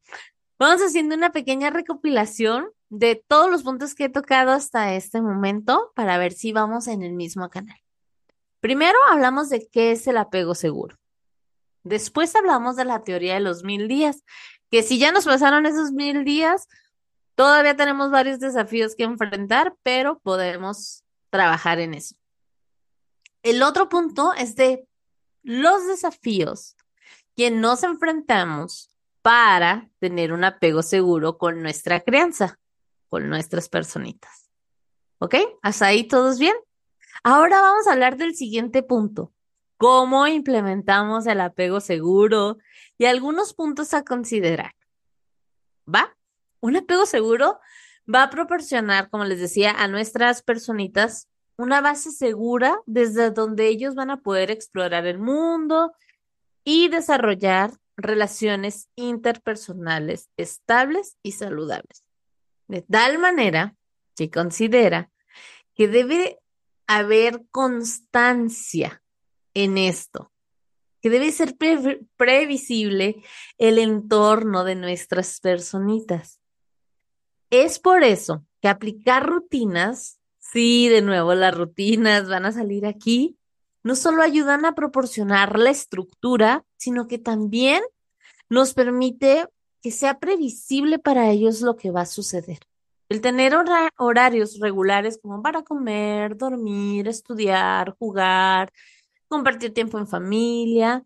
vamos 0.60 0.82
haciendo 0.82 1.14
una 1.14 1.32
pequeña 1.32 1.70
recopilación 1.70 2.68
de 2.90 3.16
todos 3.16 3.50
los 3.50 3.62
puntos 3.62 3.94
que 3.94 4.04
he 4.04 4.08
tocado 4.10 4.52
hasta 4.52 4.94
este 4.94 5.22
momento 5.22 5.90
para 5.96 6.18
ver 6.18 6.32
si 6.32 6.52
vamos 6.52 6.86
en 6.86 7.02
el 7.02 7.14
mismo 7.14 7.48
canal. 7.48 7.80
Primero 8.60 8.98
hablamos 9.10 9.48
de 9.48 9.66
qué 9.68 9.92
es 9.92 10.06
el 10.06 10.18
apego 10.18 10.54
seguro. 10.54 10.98
Después 11.82 12.36
hablamos 12.36 12.76
de 12.76 12.84
la 12.84 13.02
teoría 13.04 13.34
de 13.34 13.40
los 13.40 13.64
mil 13.64 13.88
días, 13.88 14.22
que 14.70 14.82
si 14.82 14.98
ya 14.98 15.12
nos 15.12 15.24
pasaron 15.24 15.64
esos 15.64 15.92
mil 15.92 16.24
días, 16.24 16.68
todavía 17.34 17.74
tenemos 17.74 18.10
varios 18.10 18.38
desafíos 18.38 18.94
que 18.94 19.04
enfrentar, 19.04 19.74
pero 19.82 20.18
podemos 20.18 21.04
trabajar 21.30 21.80
en 21.80 21.94
eso. 21.94 22.16
El 23.42 23.62
otro 23.62 23.88
punto 23.88 24.34
es 24.34 24.56
de 24.56 24.86
los 25.42 25.86
desafíos 25.86 26.76
que 27.34 27.50
nos 27.50 27.82
enfrentamos 27.82 28.89
para 29.22 29.90
tener 29.98 30.33
un 30.33 30.44
apego 30.44 30.83
seguro 30.83 31.38
con 31.38 31.62
nuestra 31.62 32.00
crianza, 32.00 32.59
con 33.09 33.28
nuestras 33.28 33.68
personitas. 33.68 34.50
¿Ok? 35.18 35.35
¿Hasta 35.62 35.87
ahí 35.87 36.09
todos 36.09 36.38
bien? 36.38 36.54
Ahora 37.22 37.61
vamos 37.61 37.87
a 37.87 37.92
hablar 37.92 38.16
del 38.16 38.35
siguiente 38.35 38.83
punto, 38.83 39.33
cómo 39.76 40.26
implementamos 40.26 41.26
el 41.26 41.40
apego 41.40 41.80
seguro 41.80 42.59
y 42.96 43.04
algunos 43.04 43.52
puntos 43.52 43.92
a 43.92 44.04
considerar. 44.04 44.74
¿Va? 45.87 46.16
Un 46.61 46.76
apego 46.76 47.04
seguro 47.04 47.61
va 48.12 48.22
a 48.22 48.30
proporcionar, 48.30 49.11
como 49.11 49.24
les 49.24 49.40
decía, 49.40 49.72
a 49.72 49.88
nuestras 49.88 50.42
personitas 50.42 51.28
una 51.56 51.83
base 51.83 52.11
segura 52.11 52.80
desde 52.87 53.30
donde 53.30 53.68
ellos 53.68 53.94
van 53.94 54.11
a 54.11 54.22
poder 54.22 54.50
explorar 54.50 55.06
el 55.06 55.18
mundo 55.18 55.92
y 56.64 56.88
desarrollar 56.88 57.72
relaciones 58.02 58.88
interpersonales 58.96 60.28
estables 60.36 61.16
y 61.22 61.32
saludables. 61.32 62.04
De 62.68 62.82
tal 62.82 63.18
manera 63.18 63.76
que 64.16 64.30
considera 64.30 65.10
que 65.74 65.88
debe 65.88 66.38
haber 66.86 67.44
constancia 67.50 69.02
en 69.54 69.78
esto, 69.78 70.32
que 71.00 71.10
debe 71.10 71.32
ser 71.32 71.56
previsible 72.16 73.22
el 73.58 73.78
entorno 73.78 74.64
de 74.64 74.74
nuestras 74.74 75.40
personitas. 75.40 76.40
Es 77.50 77.78
por 77.78 78.04
eso 78.04 78.44
que 78.60 78.68
aplicar 78.68 79.26
rutinas, 79.26 80.20
sí, 80.38 80.88
de 80.88 81.02
nuevo 81.02 81.34
las 81.34 81.56
rutinas 81.56 82.28
van 82.28 82.44
a 82.44 82.52
salir 82.52 82.86
aquí, 82.86 83.39
no 83.82 83.94
solo 83.94 84.22
ayudan 84.22 84.64
a 84.64 84.74
proporcionar 84.74 85.58
la 85.58 85.70
estructura, 85.70 86.64
sino 86.76 87.06
que 87.06 87.18
también 87.18 87.82
nos 88.48 88.74
permite 88.74 89.46
que 89.82 89.90
sea 89.90 90.18
previsible 90.18 90.98
para 90.98 91.30
ellos 91.30 91.62
lo 91.62 91.76
que 91.76 91.90
va 91.90 92.02
a 92.02 92.06
suceder. 92.06 92.58
El 93.08 93.20
tener 93.20 93.56
hora- 93.56 93.90
horarios 93.96 94.58
regulares 94.60 95.18
como 95.20 95.42
para 95.42 95.62
comer, 95.62 96.36
dormir, 96.36 97.08
estudiar, 97.08 97.96
jugar, 97.98 98.72
compartir 99.28 99.72
tiempo 99.72 99.98
en 99.98 100.06
familia, 100.06 101.04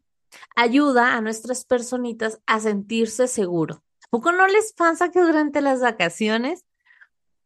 ayuda 0.56 1.14
a 1.14 1.20
nuestras 1.20 1.64
personitas 1.64 2.40
a 2.46 2.60
sentirse 2.60 3.28
seguro. 3.28 3.82
¿A 4.04 4.08
poco 4.10 4.32
no 4.32 4.46
les 4.46 4.72
pasa 4.72 5.10
que 5.10 5.20
durante 5.20 5.60
las 5.60 5.80
vacaciones, 5.80 6.64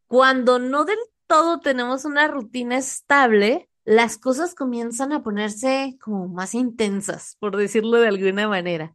cuando 0.07 0.59
no 0.59 0.85
del 0.85 0.99
todo 1.27 1.61
tenemos 1.61 2.05
una 2.05 2.27
rutina 2.29 2.79
estable, 2.79 3.68
las 3.89 4.19
cosas 4.19 4.55
comienzan 4.55 5.15
a 5.15 5.23
ponerse 5.23 5.97
como 5.99 6.29
más 6.29 6.53
intensas, 6.53 7.39
por 7.41 7.57
decirlo 7.57 7.99
de 7.99 8.09
alguna 8.09 8.47
manera? 8.47 8.95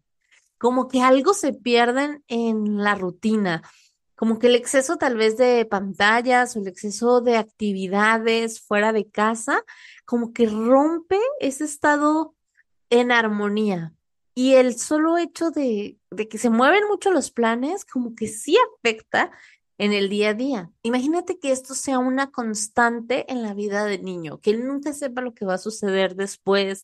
Como 0.59 0.87
que 0.87 1.01
algo 1.01 1.33
se 1.33 1.51
pierden 1.51 2.23
en 2.27 2.77
la 2.77 2.93
rutina, 2.93 3.63
como 4.13 4.37
que 4.37 4.45
el 4.45 4.55
exceso 4.55 4.97
tal 4.97 5.17
vez 5.17 5.35
de 5.35 5.65
pantallas 5.65 6.55
o 6.55 6.59
el 6.59 6.67
exceso 6.67 7.21
de 7.21 7.37
actividades 7.37 8.61
fuera 8.61 8.93
de 8.93 9.09
casa, 9.09 9.63
como 10.05 10.31
que 10.31 10.45
rompe 10.45 11.19
ese 11.39 11.63
estado 11.63 12.35
en 12.91 13.11
armonía. 13.11 13.95
Y 14.35 14.53
el 14.53 14.77
solo 14.77 15.17
hecho 15.17 15.49
de, 15.49 15.97
de 16.11 16.27
que 16.27 16.37
se 16.37 16.51
mueven 16.51 16.83
mucho 16.87 17.11
los 17.11 17.31
planes, 17.31 17.83
como 17.83 18.13
que 18.13 18.27
sí 18.27 18.57
afecta 18.77 19.31
en 19.77 19.93
el 19.93 20.09
día 20.09 20.29
a 20.29 20.33
día. 20.33 20.71
Imagínate 20.81 21.39
que 21.39 21.51
esto 21.51 21.73
sea 21.73 21.99
una 21.99 22.31
constante 22.31 23.31
en 23.31 23.41
la 23.41 23.53
vida 23.53 23.85
del 23.85 24.03
niño, 24.03 24.39
que 24.39 24.51
él 24.51 24.67
nunca 24.67 24.93
sepa 24.93 25.21
lo 25.21 25.33
que 25.33 25.45
va 25.45 25.55
a 25.55 25.59
suceder 25.59 26.15
después, 26.15 26.83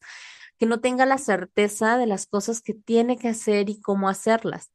que 0.58 0.66
no 0.66 0.82
tenga 0.82 1.06
la 1.06 1.18
certeza 1.18 1.98
de 1.98 2.08
las 2.08 2.26
cosas 2.26 2.62
que 2.62 2.74
tiene 2.74 3.18
que 3.18 3.30
hacer 3.30 3.70
y 3.70 3.80
cómo 3.80 4.10
hacerlas. 4.10 4.72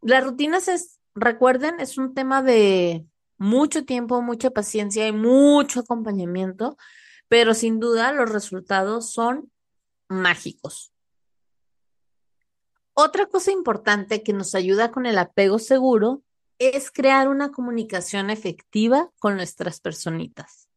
Las 0.00 0.24
rutinas 0.24 0.68
es, 0.68 1.00
recuerden, 1.14 1.80
es 1.80 1.98
un 1.98 2.14
tema 2.14 2.42
de 2.42 3.06
mucho 3.38 3.84
tiempo, 3.84 4.20
mucha 4.20 4.50
paciencia 4.50 5.06
y 5.06 5.12
mucho 5.12 5.80
acompañamiento, 5.80 6.76
pero 7.28 7.54
sin 7.54 7.80
duda 7.80 8.12
los 8.12 8.30
resultados 8.30 9.10
son 9.12 9.50
mágicos. 10.08 10.92
Otra 12.94 13.26
cosa 13.26 13.52
importante 13.52 14.24
que 14.24 14.32
nos 14.32 14.54
ayuda 14.54 14.90
con 14.90 15.06
el 15.06 15.18
apego 15.18 15.58
seguro 15.60 16.22
es 16.58 16.90
crear 16.90 17.28
una 17.28 17.50
comunicación 17.50 18.30
efectiva 18.30 19.10
con 19.18 19.36
nuestras 19.36 19.80
personitas. 19.80 20.68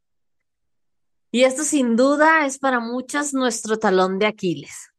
Y 1.31 1.43
esto 1.43 1.63
sin 1.63 1.95
duda 1.95 2.45
es 2.45 2.59
para 2.59 2.79
muchas 2.79 3.33
nuestro 3.33 3.79
talón 3.79 4.19
de 4.19 4.27
Aquiles, 4.27 4.91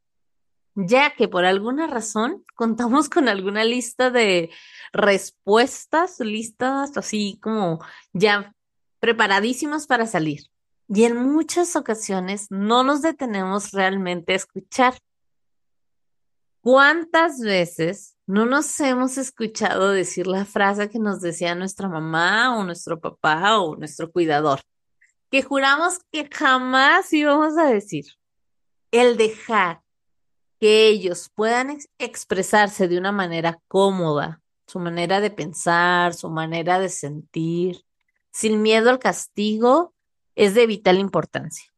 ya 0.74 1.14
que 1.14 1.28
por 1.28 1.44
alguna 1.44 1.86
razón 1.86 2.44
contamos 2.54 3.10
con 3.10 3.28
alguna 3.28 3.64
lista 3.64 4.10
de 4.10 4.50
respuestas, 4.92 6.18
listas 6.20 6.96
así 6.96 7.38
como 7.42 7.84
ya 8.12 8.54
preparadísimas 8.98 9.86
para 9.86 10.06
salir. 10.06 10.44
Y 10.88 11.04
en 11.04 11.16
muchas 11.16 11.76
ocasiones 11.76 12.46
no 12.50 12.82
nos 12.82 13.02
detenemos 13.02 13.72
realmente 13.72 14.32
a 14.32 14.36
escuchar. 14.36 14.98
¿Cuántas 16.60 17.40
veces 17.40 18.11
no 18.26 18.46
nos 18.46 18.78
hemos 18.80 19.18
escuchado 19.18 19.90
decir 19.90 20.26
la 20.26 20.44
frase 20.44 20.88
que 20.88 20.98
nos 20.98 21.20
decía 21.20 21.54
nuestra 21.54 21.88
mamá 21.88 22.56
o 22.56 22.64
nuestro 22.64 23.00
papá 23.00 23.58
o 23.58 23.76
nuestro 23.76 24.10
cuidador? 24.10 24.60
Que 25.30 25.42
juramos 25.42 26.00
que 26.10 26.28
jamás 26.32 27.12
íbamos 27.12 27.56
a 27.56 27.64
decir. 27.64 28.06
El 28.90 29.16
dejar 29.16 29.82
que 30.60 30.88
ellos 30.88 31.30
puedan 31.34 31.70
ex- 31.70 31.88
expresarse 31.98 32.86
de 32.86 32.98
una 32.98 33.10
manera 33.10 33.58
cómoda, 33.66 34.40
su 34.66 34.78
manera 34.78 35.20
de 35.20 35.30
pensar, 35.30 36.14
su 36.14 36.30
manera 36.30 36.78
de 36.78 36.88
sentir, 36.88 37.82
sin 38.30 38.62
miedo 38.62 38.90
al 38.90 38.98
castigo, 38.98 39.94
es 40.34 40.54
de 40.54 40.66
vital 40.66 40.98
importancia. 40.98 41.72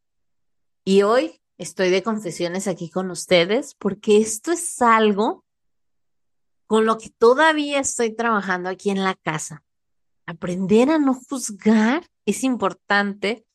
Y 0.84 1.02
hoy 1.02 1.40
estoy 1.56 1.90
de 1.90 2.02
confesiones 2.02 2.68
aquí 2.68 2.90
con 2.90 3.10
ustedes 3.10 3.74
porque 3.74 4.18
esto 4.18 4.52
es 4.52 4.82
algo 4.82 5.43
con 6.74 6.86
lo 6.86 6.98
que 6.98 7.08
todavía 7.08 7.78
estoy 7.78 8.16
trabajando 8.16 8.68
aquí 8.68 8.90
en 8.90 9.04
la 9.04 9.14
casa. 9.14 9.62
Aprender 10.26 10.90
a 10.90 10.98
no 10.98 11.14
juzgar 11.14 12.04
es 12.26 12.42
importante 12.42 13.46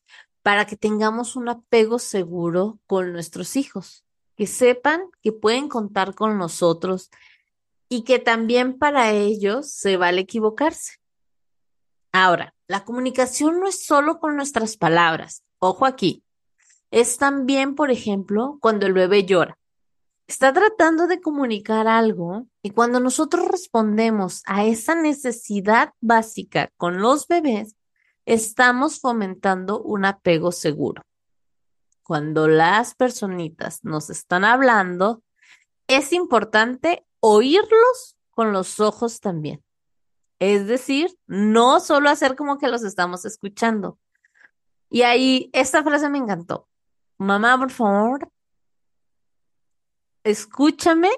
para 0.41 0.65
que 0.65 0.77
tengamos 0.77 1.36
un 1.36 1.49
apego 1.49 1.99
seguro 1.99 2.79
con 2.88 3.12
nuestros 3.12 3.58
hijos, 3.58 4.05
que 4.38 4.47
sepan 4.47 5.01
que 5.21 5.34
pueden 5.34 5.67
contar 5.67 6.15
con 6.15 6.38
nosotros 6.38 7.10
y 7.89 8.05
que 8.05 8.19
también 8.19 8.79
para 8.79 9.12
ellos 9.12 9.69
se 9.69 9.97
vale 9.97 10.21
equivocarse. 10.21 10.93
Ahora, 12.13 12.55
la 12.69 12.86
comunicación 12.86 13.60
no 13.60 13.67
es 13.67 13.86
solo 13.86 14.19
con 14.19 14.38
nuestras 14.38 14.77
palabras. 14.77 15.43
Ojo 15.60 15.86
aquí. 15.86 16.23
Es 16.89 17.17
también, 17.17 17.75
por 17.75 17.91
ejemplo, 17.91 18.60
cuando 18.62 18.86
el 18.86 18.93
bebé 18.93 19.25
llora. 19.25 19.59
Está 20.30 20.54
tratando 20.54 21.08
de 21.08 21.22
comunicar 21.22 21.88
algo 21.88 22.46
y 22.62 22.70
cuando 22.70 23.00
nosotros 23.00 23.48
respondemos 23.48 24.44
a 24.46 24.63
esa 24.63 24.94
necesidad 24.94 25.96
básica 26.02 26.72
con 26.78 27.02
los 27.02 27.28
bebés, 27.28 27.76
estamos 28.28 29.00
fomentando 29.00 29.82
un 29.82 30.06
apego 30.06 30.52
seguro. 30.52 31.02
Cuando 32.04 32.48
las 32.48 32.94
personitas 32.94 33.84
nos 33.84 34.12
están 34.12 34.46
hablando, 34.46 35.24
es 35.88 36.13
importante 36.13 37.08
oírlos 37.22 38.15
con 38.30 38.54
los 38.54 38.80
ojos 38.80 39.22
también. 39.22 39.63
Es 40.38 40.68
decir, 40.68 41.18
no 41.26 41.80
solo 41.80 42.12
hacer 42.12 42.36
como 42.36 42.60
que 42.60 42.68
los 42.68 42.84
estamos 42.84 43.26
escuchando. 43.26 43.98
Y 44.92 45.02
ahí, 45.02 45.50
esta 45.54 45.84
frase 45.84 46.08
me 46.08 46.20
encantó. 46.20 46.68
Mamá, 47.18 47.58
por 47.58 47.72
favor, 47.72 48.32
escúchame 50.23 51.10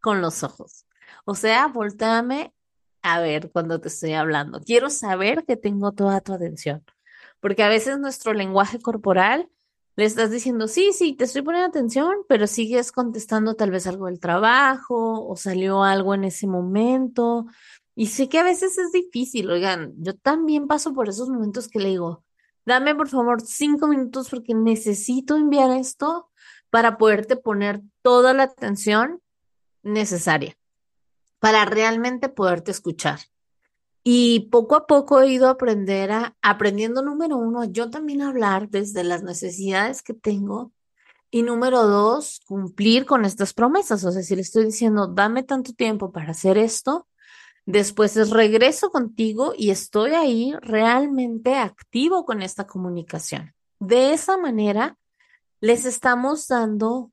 con 0.00 0.20
los 0.20 0.42
ojos. 0.42 0.86
O 1.24 1.34
sea, 1.34 1.66
volteame 1.68 2.52
a 3.02 3.20
ver 3.20 3.50
cuando 3.50 3.80
te 3.80 3.88
estoy 3.88 4.12
hablando. 4.14 4.60
Quiero 4.60 4.90
saber 4.90 5.44
que 5.44 5.56
tengo 5.56 5.92
toda 5.92 6.20
tu 6.20 6.32
atención. 6.32 6.84
Porque 7.40 7.62
a 7.62 7.68
veces 7.68 7.98
nuestro 7.98 8.32
lenguaje 8.34 8.80
corporal 8.80 9.48
le 9.96 10.04
estás 10.04 10.30
diciendo, 10.30 10.68
sí, 10.68 10.92
sí, 10.92 11.14
te 11.14 11.24
estoy 11.24 11.42
poniendo 11.42 11.68
atención, 11.68 12.18
pero 12.28 12.46
sigues 12.46 12.92
contestando 12.92 13.54
tal 13.54 13.70
vez 13.70 13.86
algo 13.86 14.06
del 14.06 14.20
trabajo 14.20 15.26
o 15.26 15.36
salió 15.36 15.82
algo 15.82 16.14
en 16.14 16.24
ese 16.24 16.46
momento. 16.46 17.46
Y 17.94 18.06
sé 18.06 18.28
que 18.28 18.38
a 18.38 18.44
veces 18.44 18.78
es 18.78 18.92
difícil, 18.92 19.50
oigan, 19.50 19.92
yo 19.98 20.16
también 20.16 20.66
paso 20.66 20.94
por 20.94 21.08
esos 21.08 21.28
momentos 21.28 21.68
que 21.68 21.80
le 21.80 21.90
digo, 21.90 22.24
dame 22.64 22.94
por 22.94 23.08
favor 23.08 23.42
cinco 23.42 23.88
minutos 23.88 24.30
porque 24.30 24.54
necesito 24.54 25.36
enviar 25.36 25.70
esto 25.72 26.29
para 26.70 26.98
poderte 26.98 27.36
poner 27.36 27.82
toda 28.02 28.32
la 28.32 28.44
atención 28.44 29.20
necesaria, 29.82 30.56
para 31.38 31.64
realmente 31.64 32.28
poderte 32.28 32.70
escuchar. 32.70 33.20
Y 34.02 34.48
poco 34.50 34.76
a 34.76 34.86
poco 34.86 35.20
he 35.20 35.30
ido 35.30 35.48
a 35.48 35.52
aprender 35.52 36.10
aprendiendo 36.40 37.02
número 37.02 37.36
uno, 37.36 37.64
yo 37.64 37.90
también 37.90 38.22
hablar 38.22 38.70
desde 38.70 39.04
las 39.04 39.22
necesidades 39.22 40.02
que 40.02 40.14
tengo. 40.14 40.72
Y 41.30 41.42
número 41.42 41.86
dos, 41.86 42.40
cumplir 42.46 43.04
con 43.06 43.24
estas 43.24 43.52
promesas. 43.52 44.02
O 44.04 44.10
sea, 44.10 44.22
si 44.22 44.34
le 44.34 44.42
estoy 44.42 44.64
diciendo, 44.64 45.06
dame 45.06 45.42
tanto 45.42 45.72
tiempo 45.74 46.10
para 46.10 46.30
hacer 46.30 46.58
esto, 46.58 47.06
después 47.66 48.16
es 48.16 48.30
regreso 48.30 48.90
contigo 48.90 49.52
y 49.56 49.70
estoy 49.70 50.12
ahí 50.12 50.54
realmente 50.60 51.56
activo 51.56 52.24
con 52.24 52.42
esta 52.42 52.66
comunicación. 52.66 53.54
De 53.78 54.12
esa 54.12 54.38
manera, 54.38 54.98
les 55.60 55.84
estamos 55.84 56.48
dando 56.48 57.12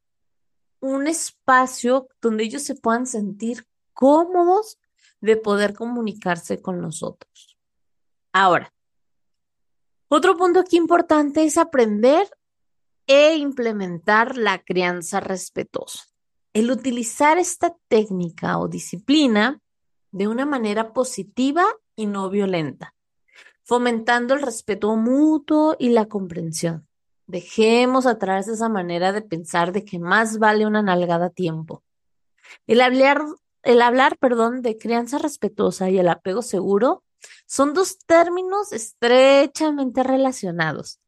un 0.79 1.07
espacio 1.07 2.07
donde 2.21 2.45
ellos 2.45 2.63
se 2.63 2.75
puedan 2.75 3.05
sentir 3.05 3.67
cómodos 3.93 4.79
de 5.21 5.35
poder 5.35 5.73
comunicarse 5.73 6.61
con 6.61 6.79
nosotros. 6.79 7.57
Ahora, 8.31 8.73
otro 10.07 10.37
punto 10.37 10.61
aquí 10.61 10.77
importante 10.77 11.43
es 11.43 11.57
aprender 11.57 12.29
e 13.07 13.35
implementar 13.35 14.37
la 14.37 14.59
crianza 14.63 15.19
respetuosa. 15.19 16.05
El 16.53 16.71
utilizar 16.71 17.37
esta 17.37 17.75
técnica 17.87 18.57
o 18.59 18.67
disciplina 18.67 19.61
de 20.11 20.27
una 20.27 20.45
manera 20.45 20.93
positiva 20.93 21.65
y 21.95 22.05
no 22.05 22.29
violenta, 22.29 22.95
fomentando 23.63 24.33
el 24.33 24.41
respeto 24.41 24.95
mutuo 24.95 25.75
y 25.77 25.89
la 25.89 26.05
comprensión. 26.05 26.86
Dejemos 27.27 28.05
atrás 28.05 28.47
esa 28.47 28.69
manera 28.69 29.11
de 29.11 29.21
pensar 29.21 29.73
de 29.73 29.83
que 29.83 29.99
más 29.99 30.39
vale 30.39 30.65
una 30.65 30.81
nalgada 30.81 31.27
a 31.27 31.29
tiempo. 31.29 31.83
El 32.65 32.81
hablar, 32.81 33.21
el 33.63 33.81
hablar, 33.81 34.17
perdón, 34.17 34.61
de 34.61 34.77
crianza 34.77 35.17
respetuosa 35.17 35.89
y 35.89 35.99
el 35.99 36.07
apego 36.07 36.41
seguro 36.41 37.03
son 37.45 37.73
dos 37.73 37.99
términos 37.99 38.71
estrechamente 38.71 40.03
relacionados, 40.03 40.99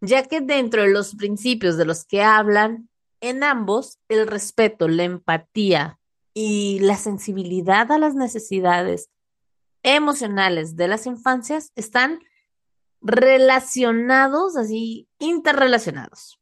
ya 0.00 0.24
que 0.24 0.40
dentro 0.40 0.82
de 0.82 0.88
los 0.88 1.14
principios 1.14 1.76
de 1.76 1.84
los 1.84 2.04
que 2.04 2.22
hablan, 2.22 2.88
en 3.20 3.44
ambos, 3.44 3.98
el 4.08 4.26
respeto, 4.26 4.88
la 4.88 5.04
empatía 5.04 5.98
y 6.32 6.78
la 6.80 6.96
sensibilidad 6.96 7.90
a 7.92 7.98
las 7.98 8.14
necesidades 8.14 9.10
emocionales 9.82 10.76
de 10.76 10.88
las 10.88 11.06
infancias 11.06 11.72
están 11.76 12.20
relacionados, 13.00 14.56
así, 14.56 15.05
interrelacionados. 15.18 16.40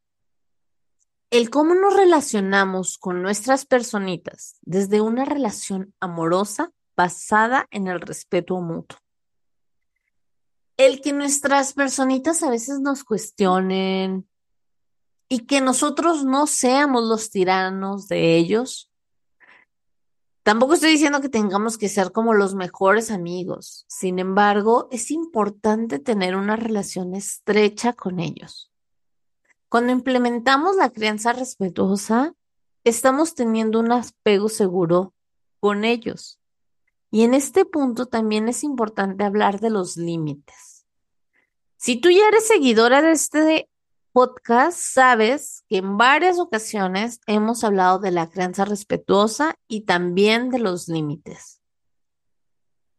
El 1.31 1.51
cómo 1.51 1.75
nos 1.75 1.97
relacionamos 1.97 2.97
con 2.99 3.23
nuestras 3.23 3.67
personitas 3.67 4.59
desde 4.63 5.01
una 5.01 5.25
relación 5.25 5.93
amorosa 5.99 6.71
basada 6.97 7.67
en 7.71 7.89
el 7.89 8.01
respeto 8.01 8.61
mutuo. 8.61 8.99
El 10.77 11.01
que 11.01 11.13
nuestras 11.13 11.73
personitas 11.73 12.43
a 12.43 12.51
veces 12.51 12.81
nos 12.81 13.05
cuestionen 13.05 14.29
y 15.29 15.41
que 15.41 15.61
nosotros 15.61 16.25
no 16.25 16.47
seamos 16.47 17.05
los 17.05 17.31
tiranos 17.31 18.07
de 18.09 18.37
ellos. 18.37 18.91
Tampoco 20.45 20.75
estoy 20.75 20.91
diciendo 20.91 21.23
que 21.23 21.31
tengamos 21.31 21.79
que 21.79 21.89
ser 21.89 22.13
como 22.13 22.35
los 22.35 22.55
mejores 22.55 23.11
amigos. 23.11 23.87
Sin 23.89 24.19
embargo, 24.19 24.89
es 24.91 25.11
importante 25.11 25.99
tener 25.99 26.37
una 26.37 26.55
relación 26.55 27.15
estrecha 27.15 27.95
con 27.95 28.21
ellos. 28.21 28.71
Cuando 29.71 29.93
implementamos 29.93 30.77
la 30.77 30.91
crianza 30.91 31.33
respetuosa, 31.33 32.35
estamos 32.85 33.35
teniendo 33.35 33.81
un 33.81 33.91
apego 33.91 34.51
seguro 34.51 35.15
con 35.61 35.83
ellos. 35.83 36.39
Y 37.11 37.23
en 37.23 37.33
este 37.33 37.65
punto 37.65 38.05
también 38.05 38.47
es 38.47 38.65
importante 38.65 39.25
hablar 39.25 39.61
de 39.61 39.71
los 39.71 39.97
límites. 39.97 40.85
Si 41.79 41.97
tú 41.97 42.11
ya 42.11 42.29
eres 42.29 42.47
seguidora 42.47 43.01
de 43.01 43.13
este 43.13 43.71
podcast, 44.15 44.79
sabes 44.79 45.65
que 45.69 45.77
en 45.77 45.99
varias 45.99 46.39
ocasiones 46.39 47.21
hemos 47.27 47.65
hablado 47.65 47.99
de 47.99 48.13
la 48.13 48.31
crianza 48.31 48.65
respetuosa 48.65 49.59
y 49.69 49.83
también 49.83 50.49
de 50.49 50.61
los 50.61 50.89
límites. 50.89 51.61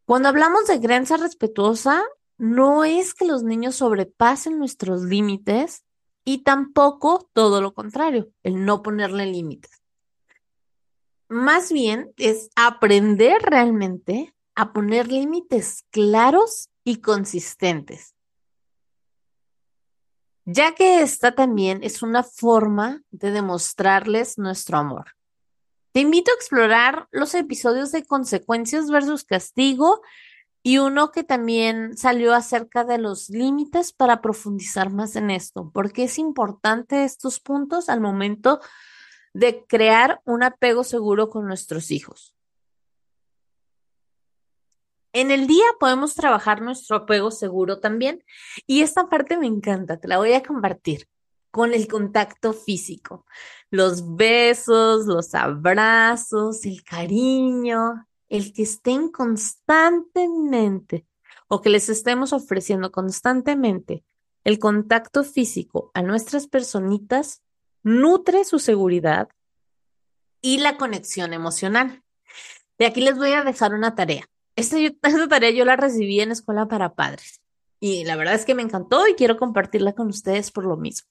Cuando 0.04 0.28
hablamos 0.28 0.68
de 0.68 0.80
crianza 0.80 1.16
respetuosa, 1.16 2.04
no 2.38 2.84
es 2.84 3.14
que 3.14 3.24
los 3.24 3.42
niños 3.42 3.74
sobrepasen 3.74 4.60
nuestros 4.60 5.02
límites 5.02 5.84
y 6.24 6.44
tampoco 6.44 7.28
todo 7.32 7.60
lo 7.60 7.74
contrario, 7.74 8.30
el 8.44 8.64
no 8.64 8.82
ponerle 8.84 9.26
límites 9.26 9.82
más 11.28 11.72
bien 11.72 12.12
es 12.16 12.50
aprender 12.56 13.42
realmente 13.42 14.34
a 14.54 14.72
poner 14.72 15.08
límites 15.08 15.84
claros 15.90 16.70
y 16.84 17.00
consistentes, 17.00 18.14
ya 20.46 20.74
que 20.74 21.02
esta 21.02 21.34
también 21.34 21.80
es 21.82 22.02
una 22.02 22.22
forma 22.22 23.02
de 23.10 23.32
demostrarles 23.32 24.38
nuestro 24.38 24.78
amor. 24.78 25.16
Te 25.92 26.00
invito 26.00 26.30
a 26.30 26.34
explorar 26.34 27.08
los 27.10 27.34
episodios 27.34 27.90
de 27.90 28.04
consecuencias 28.04 28.88
versus 28.88 29.24
castigo 29.24 30.02
y 30.62 30.78
uno 30.78 31.10
que 31.10 31.24
también 31.24 31.96
salió 31.96 32.32
acerca 32.32 32.84
de 32.84 32.98
los 32.98 33.28
límites 33.28 33.92
para 33.92 34.20
profundizar 34.20 34.90
más 34.90 35.16
en 35.16 35.30
esto, 35.30 35.70
porque 35.74 36.04
es 36.04 36.18
importante 36.18 37.04
estos 37.04 37.40
puntos 37.40 37.88
al 37.88 38.00
momento 38.00 38.60
de 39.34 39.64
crear 39.66 40.20
un 40.24 40.44
apego 40.44 40.84
seguro 40.84 41.28
con 41.28 41.46
nuestros 41.46 41.90
hijos. 41.90 42.35
En 45.16 45.30
el 45.30 45.46
día 45.46 45.64
podemos 45.80 46.14
trabajar 46.14 46.60
nuestro 46.60 46.94
apego 46.94 47.30
seguro 47.30 47.80
también 47.80 48.22
y 48.66 48.82
esta 48.82 49.08
parte 49.08 49.38
me 49.38 49.46
encanta, 49.46 49.98
te 49.98 50.08
la 50.08 50.18
voy 50.18 50.34
a 50.34 50.42
compartir 50.42 51.08
con 51.50 51.72
el 51.72 51.88
contacto 51.88 52.52
físico, 52.52 53.24
los 53.70 54.14
besos, 54.16 55.06
los 55.06 55.34
abrazos, 55.34 56.66
el 56.66 56.84
cariño, 56.84 58.06
el 58.28 58.52
que 58.52 58.64
estén 58.64 59.10
constantemente 59.10 61.06
o 61.48 61.62
que 61.62 61.70
les 61.70 61.88
estemos 61.88 62.34
ofreciendo 62.34 62.92
constantemente 62.92 64.04
el 64.44 64.58
contacto 64.58 65.24
físico 65.24 65.90
a 65.94 66.02
nuestras 66.02 66.46
personitas 66.46 67.40
nutre 67.82 68.44
su 68.44 68.58
seguridad 68.58 69.30
y 70.42 70.58
la 70.58 70.76
conexión 70.76 71.32
emocional. 71.32 72.02
De 72.78 72.84
aquí 72.84 73.00
les 73.00 73.16
voy 73.16 73.32
a 73.32 73.44
dejar 73.44 73.72
una 73.72 73.94
tarea. 73.94 74.28
Esta, 74.56 74.78
esta, 75.02 75.28
tarea 75.28 75.50
yo 75.50 75.64
la 75.64 75.76
recibí 75.76 76.20
en 76.20 76.32
escuela 76.32 76.66
para 76.66 76.94
padres 76.94 77.42
y 77.78 78.04
la 78.04 78.16
verdad 78.16 78.34
es 78.34 78.44
que 78.44 78.54
me 78.54 78.62
encantó 78.62 79.06
y 79.06 79.14
quiero 79.14 79.36
compartirla 79.36 79.92
con 79.92 80.08
ustedes 80.08 80.50
por 80.50 80.64
lo 80.64 80.76
mismo. 80.76 81.08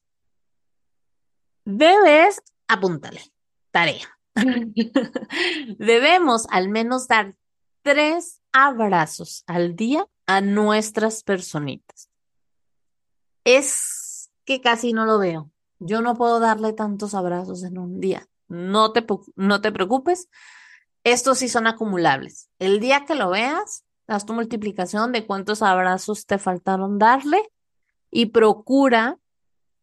Debes, 1.64 2.42
apúntale, 2.68 3.22
tarea. 3.72 4.08
Debemos 5.80 6.48
al 6.50 6.70
menos 6.70 7.08
dar 7.08 7.36
tres 7.82 8.42
abrazos 8.52 9.44
al 9.48 9.76
día 9.76 10.08
a 10.26 10.42
nuestras 10.42 11.24
personitas. 11.24 12.10
Es 13.44 14.32
que 14.44 14.62
casi 14.62 14.94
no 14.94 15.06
lo 15.06 15.20
veo. 15.20 15.52
Yo 15.80 16.02
no 16.02 16.16
puedo 16.16 16.40
darle 16.40 16.74
tantos 16.74 17.14
abrazos 17.14 17.64
en 17.64 17.78
un 17.78 18.00
día. 18.00 18.28
No 18.48 18.92
te, 18.92 19.06
no 19.36 19.62
te 19.62 19.72
preocupes. 19.72 20.30
Estos 21.06 21.38
sí 21.38 21.50
son 21.50 21.68
acumulables. 21.68 22.50
El 22.58 22.80
día 22.80 23.06
que 23.06 23.14
lo 23.14 23.30
veas, 23.30 23.86
haz 24.08 24.26
tu 24.26 24.34
multiplicación 24.34 25.12
de 25.12 25.26
cuántos 25.26 25.62
abrazos 25.62 26.26
te 26.26 26.40
faltaron 26.40 26.98
darle 26.98 27.52
y 28.10 28.28
procura 28.28 29.20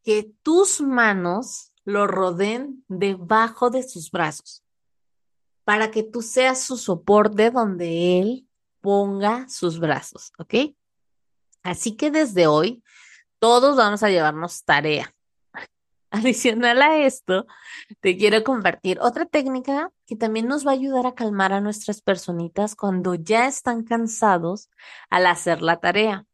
que 0.02 0.32
tus 0.42 0.80
manos 0.80 1.72
lo 1.84 2.08
rodeen 2.08 2.84
debajo 2.88 3.70
de 3.70 3.84
sus 3.84 4.10
brazos 4.10 4.64
para 5.62 5.92
que 5.92 6.02
tú 6.02 6.22
seas 6.22 6.60
su 6.60 6.76
soporte 6.76 7.52
donde 7.52 8.18
él 8.18 8.48
ponga 8.80 9.48
sus 9.48 9.78
brazos, 9.78 10.32
¿ok? 10.38 10.74
Así 11.62 11.96
que 11.96 12.10
desde 12.10 12.48
hoy 12.48 12.82
todos 13.38 13.76
vamos 13.76 14.02
a 14.02 14.10
llevarnos 14.10 14.64
tarea. 14.64 15.14
Adicional 16.12 16.82
a 16.82 16.98
esto, 16.98 17.46
te 18.00 18.18
quiero 18.18 18.44
compartir 18.44 19.00
otra 19.00 19.24
técnica 19.24 19.90
que 20.06 20.14
también 20.14 20.46
nos 20.46 20.66
va 20.66 20.72
a 20.72 20.74
ayudar 20.74 21.06
a 21.06 21.14
calmar 21.14 21.54
a 21.54 21.62
nuestras 21.62 22.02
personitas 22.02 22.76
cuando 22.76 23.14
ya 23.14 23.46
están 23.46 23.82
cansados 23.82 24.68
al 25.08 25.26
hacer 25.26 25.62
la 25.62 25.80
tarea 25.80 26.26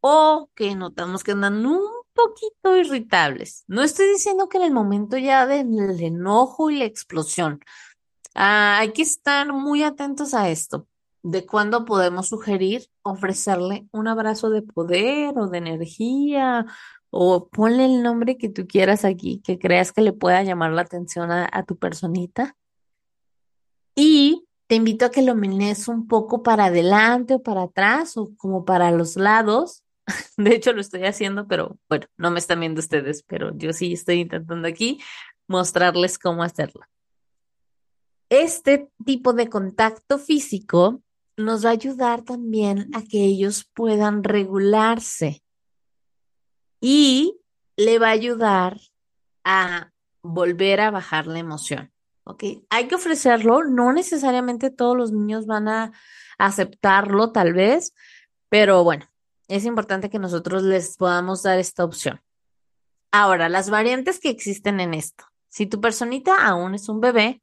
o 0.00 0.48
que 0.54 0.74
notamos 0.74 1.22
que 1.22 1.32
andan 1.32 1.66
un 1.66 1.82
poquito 2.14 2.78
irritables. 2.78 3.64
No 3.66 3.82
estoy 3.82 4.08
diciendo 4.08 4.48
que 4.48 4.56
en 4.56 4.64
el 4.64 4.72
momento 4.72 5.18
ya 5.18 5.46
del 5.46 6.00
enojo 6.00 6.70
y 6.70 6.78
la 6.78 6.86
explosión. 6.86 7.60
Ah, 8.34 8.78
hay 8.78 8.92
que 8.94 9.02
estar 9.02 9.52
muy 9.52 9.82
atentos 9.82 10.32
a 10.32 10.48
esto, 10.48 10.86
de 11.22 11.44
cuándo 11.46 11.84
podemos 11.84 12.28
sugerir 12.28 12.86
ofrecerle 13.02 13.86
un 13.92 14.08
abrazo 14.08 14.50
de 14.50 14.62
poder 14.62 15.38
o 15.38 15.48
de 15.48 15.58
energía 15.58 16.66
o 17.10 17.48
ponle 17.48 17.84
el 17.84 18.02
nombre 18.02 18.38
que 18.38 18.48
tú 18.48 18.66
quieras 18.66 19.04
aquí, 19.04 19.40
que 19.44 19.58
creas 19.58 19.92
que 19.92 20.00
le 20.00 20.12
pueda 20.12 20.42
llamar 20.42 20.72
la 20.72 20.82
atención 20.82 21.30
a, 21.30 21.64
tu 21.64 21.76
personita. 21.76 22.56
Y 23.96 24.46
te 24.68 24.76
invito 24.76 25.04
a 25.04 25.10
que 25.10 25.22
lo 25.22 25.34
menees 25.34 25.88
un 25.88 26.06
poco 26.06 26.42
para 26.44 26.66
adelante 26.66 27.34
o 27.34 27.42
para 27.42 27.64
atrás 27.64 28.16
o 28.16 28.30
como 28.36 28.64
para 28.64 28.92
los 28.92 29.16
lados. 29.16 29.82
De 30.36 30.54
hecho, 30.54 30.72
lo 30.72 30.80
estoy 30.80 31.04
haciendo, 31.04 31.48
pero 31.48 31.76
bueno, 31.88 32.06
no 32.16 32.30
me 32.30 32.38
están 32.38 32.60
viendo 32.60 32.78
ustedes, 32.78 33.24
pero 33.24 33.52
yo 33.56 33.72
sí 33.72 33.92
estoy 33.92 34.20
intentando 34.20 34.68
aquí 34.68 35.00
mostrarles 35.48 36.16
cómo 36.16 36.44
hacerlo. 36.44 36.82
Este 38.28 38.88
tipo 39.04 39.32
de 39.32 39.48
contacto 39.48 40.16
físico 40.16 41.02
nos 41.36 41.64
va 41.64 41.70
a 41.70 41.72
ayudar 41.72 42.22
también 42.22 42.90
a 42.94 43.02
que 43.02 43.24
ellos 43.24 43.68
puedan 43.74 44.24
regularse 44.24 45.42
y 46.80 47.40
le 47.76 47.98
va 47.98 48.08
a 48.08 48.12
ayudar 48.12 48.78
a 49.44 49.92
volver 50.22 50.80
a 50.80 50.90
bajar 50.90 51.26
la 51.26 51.38
emoción. 51.38 51.92
¿Ok? 52.24 52.44
Hay 52.68 52.86
que 52.86 52.94
ofrecerlo, 52.94 53.64
no 53.64 53.92
necesariamente 53.92 54.70
todos 54.70 54.96
los 54.96 55.12
niños 55.12 55.46
van 55.46 55.68
a 55.68 55.92
aceptarlo, 56.38 57.32
tal 57.32 57.54
vez, 57.54 57.94
pero 58.48 58.84
bueno, 58.84 59.06
es 59.48 59.64
importante 59.64 60.10
que 60.10 60.18
nosotros 60.18 60.62
les 60.62 60.96
podamos 60.96 61.42
dar 61.42 61.58
esta 61.58 61.84
opción. 61.84 62.20
Ahora, 63.10 63.48
las 63.48 63.70
variantes 63.70 64.20
que 64.20 64.30
existen 64.30 64.78
en 64.80 64.94
esto. 64.94 65.24
Si 65.48 65.66
tu 65.66 65.80
personita 65.80 66.46
aún 66.46 66.74
es 66.74 66.88
un 66.88 67.00
bebé, 67.00 67.42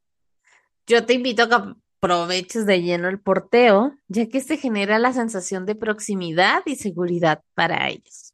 yo 0.86 1.06
te 1.06 1.14
invito 1.14 1.44
a 1.44 1.76
aproveches 2.00 2.66
de 2.66 2.82
lleno 2.82 3.10
el 3.10 3.20
porteo, 3.20 3.96
ya 4.08 4.28
que 4.28 4.42
se 4.42 4.58
genera 4.58 5.00
la 5.00 5.14
sensación 5.14 5.66
de 5.66 5.76
proximidad 5.76 6.64
y 6.66 6.76
seguridad 6.76 7.42
para 7.56 7.90
ellos. 7.90 8.34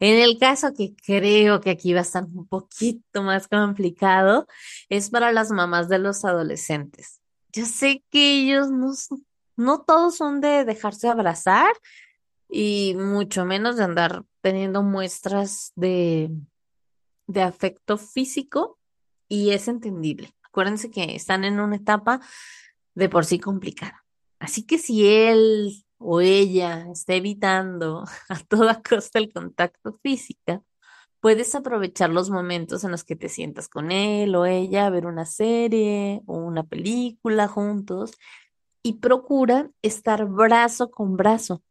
En 0.00 0.20
el 0.20 0.38
caso 0.38 0.74
que 0.74 0.94
creo 0.94 1.60
que 1.60 1.70
aquí 1.70 1.94
va 1.94 2.00
a 2.00 2.02
estar 2.02 2.24
un 2.24 2.46
poquito 2.46 3.22
más 3.22 3.48
complicado, 3.48 4.46
es 4.88 5.08
para 5.08 5.32
las 5.32 5.50
mamás 5.50 5.88
de 5.88 5.98
los 5.98 6.24
adolescentes. 6.24 7.20
Yo 7.52 7.64
sé 7.64 8.04
que 8.10 8.40
ellos 8.40 8.70
no, 8.70 8.92
no 9.56 9.80
todos 9.82 10.16
son 10.16 10.40
de 10.40 10.64
dejarse 10.64 11.08
abrazar 11.08 11.72
y 12.50 12.94
mucho 12.98 13.44
menos 13.44 13.76
de 13.76 13.84
andar 13.84 14.24
teniendo 14.42 14.82
muestras 14.82 15.72
de, 15.74 16.30
de 17.26 17.42
afecto 17.42 17.96
físico 17.96 18.78
y 19.28 19.50
es 19.52 19.68
entendible. 19.68 20.34
Acuérdense 20.42 20.90
que 20.90 21.14
están 21.14 21.44
en 21.44 21.60
una 21.60 21.76
etapa 21.76 22.20
de 22.94 23.08
por 23.08 23.24
sí 23.24 23.38
complicada. 23.38 24.04
Así 24.38 24.64
que 24.64 24.78
si 24.78 25.06
él 25.06 25.84
o 25.98 26.20
ella 26.20 26.86
está 26.90 27.14
evitando 27.14 28.04
a 28.28 28.38
toda 28.40 28.82
costa 28.82 29.18
el 29.18 29.32
contacto 29.32 29.98
físico, 30.02 30.64
puedes 31.20 31.54
aprovechar 31.54 32.10
los 32.10 32.28
momentos 32.30 32.84
en 32.84 32.90
los 32.90 33.04
que 33.04 33.16
te 33.16 33.28
sientas 33.28 33.68
con 33.68 33.90
él 33.90 34.34
o 34.34 34.44
ella 34.44 34.86
a 34.86 34.90
ver 34.90 35.06
una 35.06 35.24
serie 35.24 36.22
o 36.26 36.36
una 36.36 36.64
película 36.64 37.48
juntos 37.48 38.12
y 38.82 38.98
procura 38.98 39.70
estar 39.80 40.26
brazo 40.26 40.90
con 40.90 41.16
brazo 41.16 41.62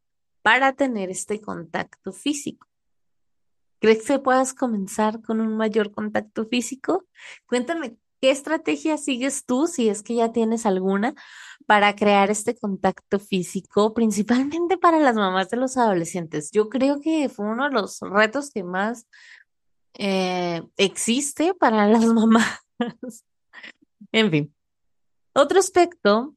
para 0.41 0.73
tener 0.73 1.11
este 1.11 1.39
contacto 1.39 2.11
físico. 2.11 2.67
¿Crees 3.79 4.07
que 4.07 4.17
puedas 4.17 4.53
comenzar 4.53 5.21
con 5.21 5.41
un 5.41 5.55
mayor 5.55 5.91
contacto 5.91 6.45
físico? 6.45 7.05
Cuéntame, 7.45 7.97
¿qué 8.23 8.31
estrategia 8.31 8.97
sigues 8.97 9.43
tú, 9.45 9.67
si 9.67 9.89
es 9.89 10.01
que 10.01 10.15
ya 10.15 10.31
tienes 10.31 10.65
alguna, 10.65 11.13
para 11.65 11.93
crear 11.93 12.31
este 12.31 12.55
contacto 12.55 13.19
físico, 13.19 13.93
principalmente 13.93 14.77
para 14.77 14.97
las 14.99 15.15
mamás 15.15 15.49
de 15.49 15.57
los 15.57 15.75
adolescentes? 15.75 16.49
Yo 16.53 16.69
creo 16.69 17.01
que 17.01 17.27
fue 17.27 17.45
uno 17.45 17.65
de 17.65 17.71
los 17.71 17.99
retos 17.99 18.49
que 18.49 18.63
más 18.63 19.07
eh, 19.95 20.63
existe 20.77 21.53
para 21.53 21.85
las 21.89 22.05
mamás. 22.13 22.61
En 24.13 24.31
fin, 24.31 24.55
otro 25.33 25.59
aspecto 25.59 26.33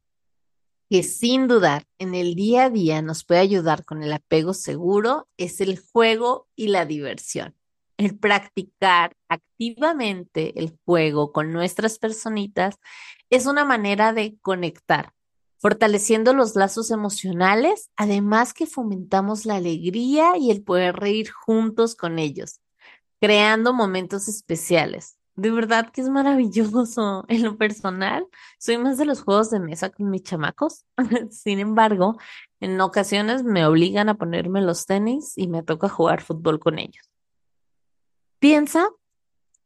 que 0.90 1.04
sin 1.04 1.46
dudar 1.46 1.86
en 2.00 2.16
el 2.16 2.34
día 2.34 2.64
a 2.64 2.70
día 2.70 3.00
nos 3.00 3.24
puede 3.24 3.42
ayudar 3.42 3.84
con 3.84 4.02
el 4.02 4.12
apego 4.12 4.54
seguro 4.54 5.28
es 5.36 5.60
el 5.60 5.78
juego 5.78 6.48
y 6.56 6.66
la 6.66 6.84
diversión. 6.84 7.54
El 7.96 8.18
practicar 8.18 9.16
activamente 9.28 10.58
el 10.60 10.78
juego 10.84 11.32
con 11.32 11.52
nuestras 11.52 11.98
personitas 11.98 12.78
es 13.30 13.46
una 13.46 13.64
manera 13.64 14.12
de 14.12 14.36
conectar, 14.42 15.14
fortaleciendo 15.58 16.34
los 16.34 16.56
lazos 16.56 16.90
emocionales, 16.90 17.90
además 17.96 18.52
que 18.52 18.66
fomentamos 18.66 19.46
la 19.46 19.56
alegría 19.56 20.36
y 20.36 20.50
el 20.50 20.62
poder 20.62 20.96
reír 20.96 21.30
juntos 21.30 21.94
con 21.94 22.18
ellos, 22.18 22.60
creando 23.18 23.72
momentos 23.72 24.28
especiales. 24.28 25.16
De 25.34 25.50
verdad 25.50 25.90
que 25.90 26.00
es 26.00 26.08
maravilloso. 26.08 27.24
En 27.28 27.42
lo 27.42 27.56
personal, 27.56 28.26
soy 28.58 28.78
más 28.78 28.98
de 28.98 29.04
los 29.06 29.22
juegos 29.22 29.50
de 29.50 29.60
mesa 29.60 29.90
con 29.90 30.10
mis 30.10 30.22
chamacos. 30.22 30.84
Sin 31.30 31.60
embargo, 31.60 32.18
en 32.60 32.80
ocasiones 32.80 33.42
me 33.42 33.66
obligan 33.66 34.08
a 34.08 34.14
ponerme 34.16 34.62
los 34.62 34.86
tenis 34.86 35.32
y 35.36 35.48
me 35.48 35.62
toca 35.62 35.88
jugar 35.88 36.22
fútbol 36.22 36.58
con 36.58 36.78
ellos. 36.78 37.10
Piensa 38.38 38.88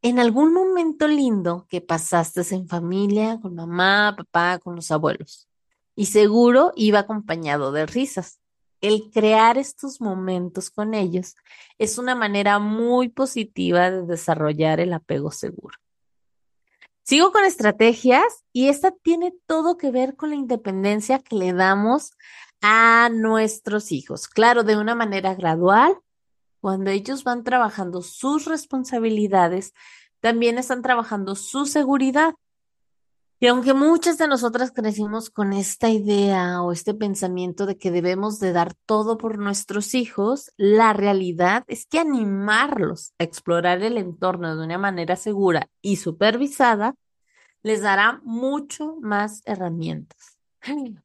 en 0.02 0.18
algún 0.18 0.52
momento 0.52 1.08
lindo 1.08 1.66
que 1.68 1.80
pasaste 1.80 2.42
en 2.54 2.68
familia, 2.68 3.38
con 3.40 3.54
mamá, 3.54 4.14
papá, 4.16 4.58
con 4.58 4.76
los 4.76 4.90
abuelos. 4.90 5.48
Y 5.94 6.06
seguro 6.06 6.72
iba 6.76 7.00
acompañado 7.00 7.72
de 7.72 7.86
risas 7.86 8.40
el 8.80 9.10
crear 9.12 9.58
estos 9.58 10.00
momentos 10.00 10.70
con 10.70 10.94
ellos 10.94 11.36
es 11.78 11.98
una 11.98 12.14
manera 12.14 12.58
muy 12.58 13.08
positiva 13.08 13.90
de 13.90 14.06
desarrollar 14.06 14.80
el 14.80 14.92
apego 14.92 15.30
seguro. 15.30 15.76
Sigo 17.02 17.32
con 17.32 17.44
estrategias 17.44 18.44
y 18.52 18.68
esta 18.68 18.92
tiene 18.92 19.34
todo 19.46 19.76
que 19.76 19.90
ver 19.90 20.16
con 20.16 20.30
la 20.30 20.36
independencia 20.36 21.18
que 21.18 21.36
le 21.36 21.52
damos 21.52 22.12
a 22.62 23.10
nuestros 23.12 23.90
hijos. 23.90 24.28
Claro, 24.28 24.64
de 24.64 24.76
una 24.76 24.94
manera 24.94 25.34
gradual, 25.34 25.98
cuando 26.60 26.90
ellos 26.90 27.24
van 27.24 27.44
trabajando 27.44 28.02
sus 28.02 28.44
responsabilidades, 28.44 29.72
también 30.20 30.58
están 30.58 30.82
trabajando 30.82 31.34
su 31.34 31.66
seguridad. 31.66 32.34
Y 33.42 33.46
aunque 33.46 33.72
muchas 33.72 34.18
de 34.18 34.28
nosotras 34.28 34.70
crecimos 34.70 35.30
con 35.30 35.54
esta 35.54 35.88
idea 35.88 36.60
o 36.60 36.72
este 36.72 36.92
pensamiento 36.92 37.64
de 37.64 37.78
que 37.78 37.90
debemos 37.90 38.38
de 38.38 38.52
dar 38.52 38.74
todo 38.84 39.16
por 39.16 39.38
nuestros 39.38 39.94
hijos, 39.94 40.52
la 40.58 40.92
realidad 40.92 41.64
es 41.66 41.86
que 41.86 41.98
animarlos 41.98 43.14
a 43.18 43.24
explorar 43.24 43.82
el 43.82 43.96
entorno 43.96 44.54
de 44.54 44.62
una 44.62 44.76
manera 44.76 45.16
segura 45.16 45.70
y 45.80 45.96
supervisada 45.96 46.94
les 47.62 47.80
dará 47.80 48.20
mucho 48.24 48.96
más 49.00 49.40
herramientas. 49.46 50.39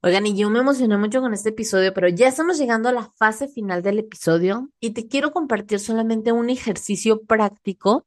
Oigan, 0.01 0.27
y 0.27 0.35
yo 0.35 0.49
me 0.49 0.59
emocioné 0.59 0.97
mucho 0.97 1.21
con 1.21 1.33
este 1.33 1.49
episodio, 1.49 1.93
pero 1.93 2.09
ya 2.09 2.27
estamos 2.27 2.57
llegando 2.57 2.89
a 2.89 2.91
la 2.91 3.09
fase 3.17 3.47
final 3.47 3.81
del 3.81 3.99
episodio 3.99 4.69
y 4.81 4.91
te 4.91 5.07
quiero 5.07 5.31
compartir 5.31 5.79
solamente 5.79 6.33
un 6.33 6.49
ejercicio 6.49 7.23
práctico 7.23 8.05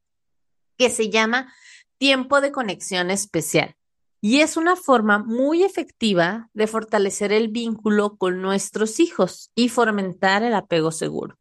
que 0.77 0.89
se 0.89 1.09
llama 1.09 1.51
tiempo 1.97 2.39
de 2.39 2.51
conexión 2.51 3.09
especial. 3.09 3.75
Y 4.21 4.41
es 4.41 4.57
una 4.57 4.75
forma 4.75 5.17
muy 5.17 5.63
efectiva 5.63 6.49
de 6.53 6.67
fortalecer 6.67 7.31
el 7.31 7.47
vínculo 7.47 8.17
con 8.17 8.41
nuestros 8.41 8.99
hijos 8.99 9.51
y 9.55 9.69
fomentar 9.69 10.43
el 10.43 10.53
apego 10.53 10.91
seguro. 10.91 11.37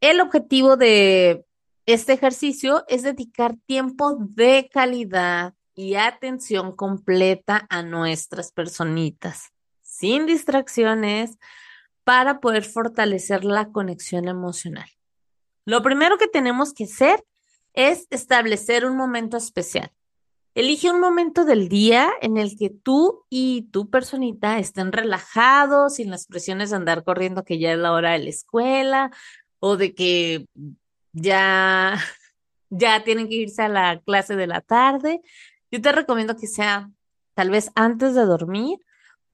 El 0.00 0.20
objetivo 0.20 0.76
de 0.76 1.46
este 1.86 2.12
ejercicio 2.12 2.84
es 2.88 3.02
dedicar 3.02 3.56
tiempo 3.66 4.16
de 4.20 4.68
calidad 4.72 5.54
y 5.74 5.96
atención 5.96 6.74
completa 6.74 7.66
a 7.70 7.82
nuestras 7.82 8.52
personitas, 8.52 9.52
sin 9.82 10.26
distracciones, 10.26 11.38
para 12.04 12.40
poder 12.40 12.64
fortalecer 12.64 13.44
la 13.44 13.70
conexión 13.70 14.28
emocional. 14.28 14.88
Lo 15.64 15.82
primero 15.82 16.18
que 16.18 16.28
tenemos 16.28 16.74
que 16.74 16.84
hacer 16.84 17.24
es 17.72 18.06
establecer 18.10 18.84
un 18.84 18.96
momento 18.96 19.36
especial. 19.36 19.90
Elige 20.54 20.88
un 20.88 21.00
momento 21.00 21.44
del 21.44 21.68
día 21.68 22.12
en 22.20 22.36
el 22.36 22.56
que 22.56 22.70
tú 22.70 23.24
y 23.28 23.62
tu 23.72 23.90
personita 23.90 24.58
estén 24.58 24.92
relajados, 24.92 25.96
sin 25.96 26.10
las 26.10 26.26
presiones 26.26 26.70
de 26.70 26.76
andar 26.76 27.02
corriendo 27.02 27.44
que 27.44 27.58
ya 27.58 27.72
es 27.72 27.78
la 27.78 27.92
hora 27.92 28.12
de 28.12 28.20
la 28.20 28.30
escuela 28.30 29.10
o 29.58 29.76
de 29.76 29.94
que 29.94 30.46
ya, 31.12 31.98
ya 32.70 33.02
tienen 33.02 33.28
que 33.28 33.34
irse 33.34 33.62
a 33.62 33.68
la 33.68 34.00
clase 34.00 34.36
de 34.36 34.46
la 34.46 34.60
tarde. 34.60 35.22
Yo 35.74 35.82
te 35.82 35.90
recomiendo 35.90 36.36
que 36.36 36.46
sea 36.46 36.88
tal 37.34 37.50
vez 37.50 37.72
antes 37.74 38.14
de 38.14 38.24
dormir 38.26 38.78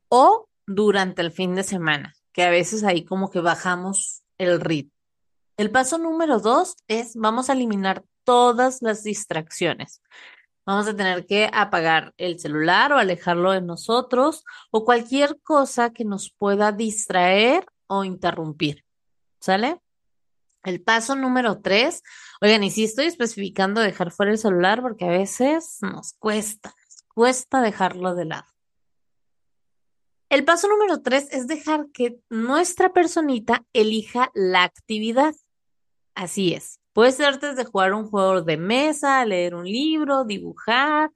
o 0.09 0.48
durante 0.66 1.20
el 1.20 1.33
fin 1.33 1.55
de 1.55 1.62
semana, 1.62 2.14
que 2.33 2.42
a 2.42 2.48
veces 2.48 2.83
ahí 2.83 3.05
como 3.05 3.31
que 3.31 3.40
bajamos 3.40 4.22
el 4.38 4.59
ritmo. 4.59 4.94
El 5.59 5.70
paso 5.70 5.98
número 5.98 6.40
dos 6.40 6.76
es 6.88 7.14
vamos 7.14 7.50
a 7.50 7.53
eliminar 7.53 8.05
todas 8.24 8.81
las 8.81 9.03
distracciones. 9.03 10.00
Vamos 10.64 10.88
a 10.88 10.96
tener 10.96 11.26
que 11.26 11.50
apagar 11.53 12.14
el 12.16 12.40
celular 12.40 12.94
o 12.94 12.96
alejarlo 12.96 13.53
de 13.53 13.61
nosotros 13.61 14.42
o 14.70 14.87
cualquier 14.87 15.38
cosa 15.42 15.90
que 15.90 16.07
nos 16.07 16.31
pueda 16.31 16.72
distraer 16.72 17.66
o 17.87 18.03
interrumpir. 18.03 18.83
¿Sale? 19.40 19.79
El 20.62 20.83
paso 20.83 21.16
número 21.16 21.61
tres, 21.61 22.03
oigan, 22.42 22.62
y 22.62 22.70
sí 22.70 22.85
estoy 22.85 23.07
especificando 23.07 23.81
dejar 23.81 24.11
fuera 24.11 24.33
el 24.33 24.38
celular 24.38 24.83
porque 24.83 25.07
a 25.07 25.11
veces 25.11 25.79
nos 25.81 26.12
cuesta, 26.14 26.75
nos 26.85 27.03
cuesta 27.14 27.62
dejarlo 27.62 28.14
de 28.14 28.27
lado. 28.27 28.46
El 30.29 30.44
paso 30.44 30.68
número 30.68 31.03
tres 31.03 31.29
es 31.33 31.46
dejar 31.49 31.88
que 31.92 32.20
nuestra 32.29 32.92
personita 32.92 33.64
elija 33.73 34.31
la 34.35 34.62
actividad. 34.62 35.35
Así 36.14 36.53
es. 36.55 36.79
Puede 36.92 37.12
ser 37.12 37.40
desde 37.40 37.64
jugar 37.64 37.94
un 37.94 38.09
juego 38.09 38.42
de 38.42 38.57
mesa, 38.57 39.25
leer 39.25 39.55
un 39.55 39.64
libro, 39.64 40.25
dibujar, 40.25 41.11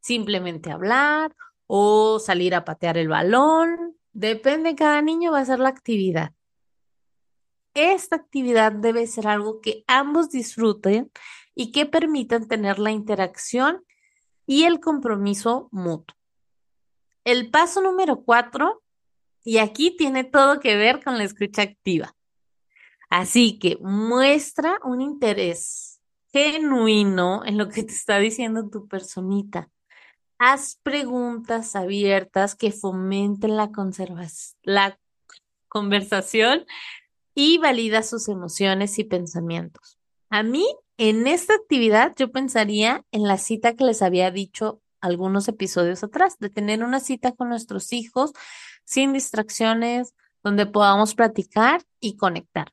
simplemente 0.00 0.70
hablar 0.70 1.34
o 1.66 2.18
salir 2.18 2.54
a 2.54 2.64
patear 2.64 2.98
el 2.98 3.08
balón. 3.08 3.96
Depende, 4.12 4.74
cada 4.74 5.00
niño 5.00 5.32
va 5.32 5.38
a 5.38 5.42
hacer 5.42 5.60
la 5.60 5.68
actividad. 5.68 6.32
Esta 7.74 8.16
actividad 8.16 8.72
debe 8.72 9.06
ser 9.06 9.26
algo 9.26 9.60
que 9.60 9.84
ambos 9.86 10.30
disfruten 10.30 11.10
y 11.54 11.72
que 11.72 11.86
permitan 11.86 12.48
tener 12.48 12.78
la 12.78 12.90
interacción 12.90 13.84
y 14.46 14.64
el 14.64 14.80
compromiso 14.80 15.68
mutuo. 15.70 16.16
El 17.24 17.50
paso 17.50 17.82
número 17.82 18.22
cuatro, 18.22 18.82
y 19.44 19.58
aquí 19.58 19.96
tiene 19.96 20.24
todo 20.24 20.60
que 20.60 20.76
ver 20.76 21.02
con 21.02 21.18
la 21.18 21.24
escucha 21.24 21.62
activa. 21.62 22.14
Así 23.10 23.58
que 23.58 23.78
muestra 23.80 24.78
un 24.84 25.00
interés 25.00 26.00
genuino 26.32 27.44
en 27.44 27.56
lo 27.56 27.68
que 27.68 27.82
te 27.82 27.92
está 27.92 28.18
diciendo 28.18 28.68
tu 28.68 28.86
personita. 28.86 29.70
Haz 30.38 30.78
preguntas 30.82 31.74
abiertas 31.74 32.54
que 32.54 32.70
fomenten 32.70 33.56
la, 33.56 33.70
conversación 35.68 36.66
y 37.40 37.56
valida 37.58 38.02
sus 38.02 38.28
emociones 38.28 38.98
y 38.98 39.04
pensamientos. 39.04 39.96
A 40.28 40.42
mí, 40.42 40.66
en 40.96 41.28
esta 41.28 41.54
actividad, 41.54 42.12
yo 42.16 42.32
pensaría 42.32 43.04
en 43.12 43.22
la 43.22 43.38
cita 43.38 43.76
que 43.76 43.84
les 43.84 44.02
había 44.02 44.32
dicho 44.32 44.80
algunos 45.00 45.46
episodios 45.46 46.02
atrás, 46.02 46.36
de 46.40 46.50
tener 46.50 46.82
una 46.82 46.98
cita 46.98 47.30
con 47.30 47.48
nuestros 47.48 47.92
hijos 47.92 48.32
sin 48.84 49.12
distracciones, 49.12 50.16
donde 50.42 50.66
podamos 50.66 51.14
platicar 51.14 51.84
y 52.00 52.16
conectar. 52.16 52.72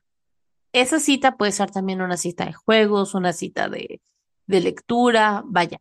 Esa 0.72 0.98
cita 0.98 1.36
puede 1.36 1.52
ser 1.52 1.70
también 1.70 2.02
una 2.02 2.16
cita 2.16 2.44
de 2.46 2.52
juegos, 2.52 3.14
una 3.14 3.32
cita 3.32 3.68
de, 3.68 4.00
de 4.48 4.60
lectura, 4.60 5.44
vaya. 5.46 5.78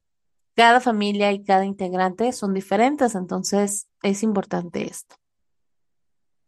Cada 0.55 0.79
familia 0.79 1.31
y 1.31 1.43
cada 1.43 1.65
integrante 1.65 2.31
son 2.33 2.53
diferentes, 2.53 3.15
entonces 3.15 3.87
es 4.03 4.21
importante 4.21 4.83
esto. 4.83 5.15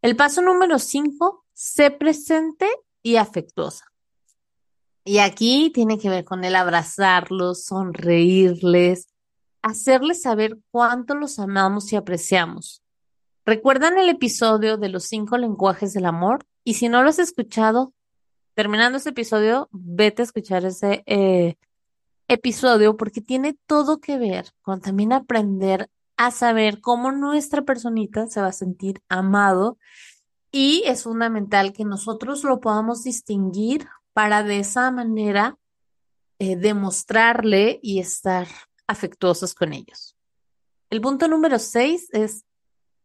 El 0.04 0.16
paso 0.16 0.44
número 0.44 0.78
cinco, 0.78 1.47
sé 1.58 1.90
presente 1.90 2.68
y 3.02 3.16
afectuosa. 3.16 3.92
Y 5.04 5.18
aquí 5.18 5.72
tiene 5.74 5.98
que 5.98 6.08
ver 6.08 6.24
con 6.24 6.44
el 6.44 6.56
abrazarlos, 6.56 7.64
sonreírles, 7.64 9.08
hacerles 9.64 10.22
saber 10.22 10.60
cuánto 10.70 11.16
los 11.16 11.40
amamos 11.40 11.92
y 11.92 11.96
apreciamos. 11.96 12.84
¿Recuerdan 13.44 13.98
el 13.98 14.08
episodio 14.10 14.78
de 14.78 14.90
los 14.90 15.06
cinco 15.06 15.38
lenguajes 15.40 15.94
del 15.94 16.06
amor? 16.06 16.46
Y 16.64 16.76
si 16.76 16.90
no 16.90 17.02
lo 17.02 17.10
has 17.10 17.18
escuchado, 17.18 17.92
terminando 18.54 19.00
este 19.00 19.10
episodio, 19.10 19.68
vete 19.72 20.22
a 20.22 20.26
escuchar 20.26 20.64
ese 20.64 21.02
eh, 21.08 21.56
episodio 22.28 22.98
porque 22.98 23.22
tiene 23.22 23.58
todo 23.66 24.00
que 24.00 24.20
ver 24.20 24.52
con 24.62 24.80
también 24.80 25.12
aprender 25.12 25.90
a 26.18 26.30
saber 26.30 26.82
cómo 26.82 27.12
nuestra 27.12 27.64
personita 27.64 28.28
se 28.28 28.42
va 28.42 28.48
a 28.48 28.54
sentir 28.54 29.02
amado 29.10 29.80
y 30.60 30.82
es 30.88 31.04
fundamental 31.04 31.72
que 31.72 31.86
nosotros 31.86 32.44
lo 32.44 32.60
podamos 32.60 33.04
distinguir 33.04 33.88
para 34.14 34.42
de 34.42 34.58
esa 34.58 34.90
manera 34.90 35.56
eh, 36.40 36.56
demostrarle 36.56 37.80
y 37.84 38.00
estar 38.00 38.48
afectuosos 38.88 39.54
con 39.54 39.72
ellos. 39.72 40.18
El 40.90 41.00
punto 41.00 41.28
número 41.28 41.60
seis 41.60 42.10
es, 42.12 42.44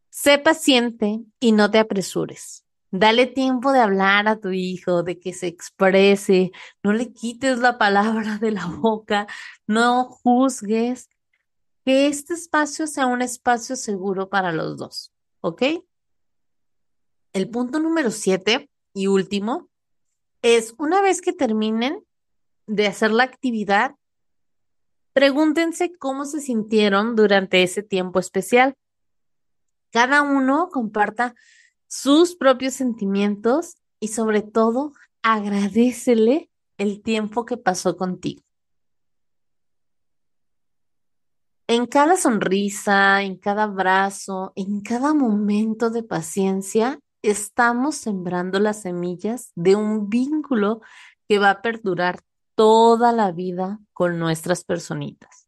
sé 0.09 0.39
paciente 0.39 1.19
y 1.39 1.51
no 1.51 1.69
te 1.69 1.77
apresures. 1.77 2.65
Dale 2.89 3.27
tiempo 3.27 3.71
de 3.71 3.81
hablar 3.81 4.27
a 4.27 4.39
tu 4.39 4.49
hijo, 4.49 5.03
de 5.03 5.19
que 5.19 5.31
se 5.31 5.45
exprese, 5.45 6.51
no 6.81 6.91
le 6.91 7.13
quites 7.13 7.59
la 7.59 7.77
palabra 7.77 8.39
de 8.39 8.49
la 8.49 8.65
boca, 8.65 9.27
no 9.67 10.05
juzgues, 10.05 11.07
que 11.85 12.07
este 12.07 12.33
espacio 12.33 12.87
sea 12.87 13.05
un 13.05 13.21
espacio 13.21 13.75
seguro 13.75 14.27
para 14.27 14.51
los 14.51 14.75
dos, 14.75 15.13
¿ok? 15.41 15.61
El 17.33 17.49
punto 17.49 17.79
número 17.79 18.11
siete 18.11 18.69
y 18.93 19.07
último 19.07 19.67
es 20.43 20.75
una 20.77 21.01
vez 21.01 21.19
que 21.19 21.33
terminen 21.33 22.05
de 22.67 22.85
hacer 22.85 23.11
la 23.11 23.23
actividad, 23.23 23.95
pregúntense 25.13 25.91
cómo 25.97 26.25
se 26.25 26.41
sintieron 26.41 27.15
durante 27.15 27.63
ese 27.63 27.81
tiempo 27.81 28.19
especial. 28.19 28.75
Cada 29.91 30.21
uno 30.21 30.69
comparta 30.71 31.33
sus 31.87 32.35
propios 32.35 32.75
sentimientos 32.75 33.75
y 33.99 34.09
sobre 34.09 34.43
todo 34.43 34.93
agradecele 35.23 36.51
el 36.77 37.01
tiempo 37.01 37.45
que 37.45 37.57
pasó 37.57 37.97
contigo. 37.97 38.43
En 41.67 41.87
cada 41.87 42.17
sonrisa, 42.17 43.23
en 43.23 43.37
cada 43.37 43.63
abrazo, 43.63 44.53
en 44.55 44.81
cada 44.81 45.13
momento 45.13 45.89
de 45.89 46.03
paciencia, 46.03 46.99
estamos 47.23 47.95
sembrando 47.95 48.59
las 48.59 48.81
semillas 48.81 49.51
de 49.55 49.75
un 49.75 50.09
vínculo 50.09 50.81
que 51.27 51.39
va 51.39 51.49
a 51.49 51.61
perdurar 51.61 52.21
toda 52.55 53.11
la 53.11 53.31
vida 53.31 53.79
con 53.93 54.19
nuestras 54.19 54.63
personitas. 54.63 55.47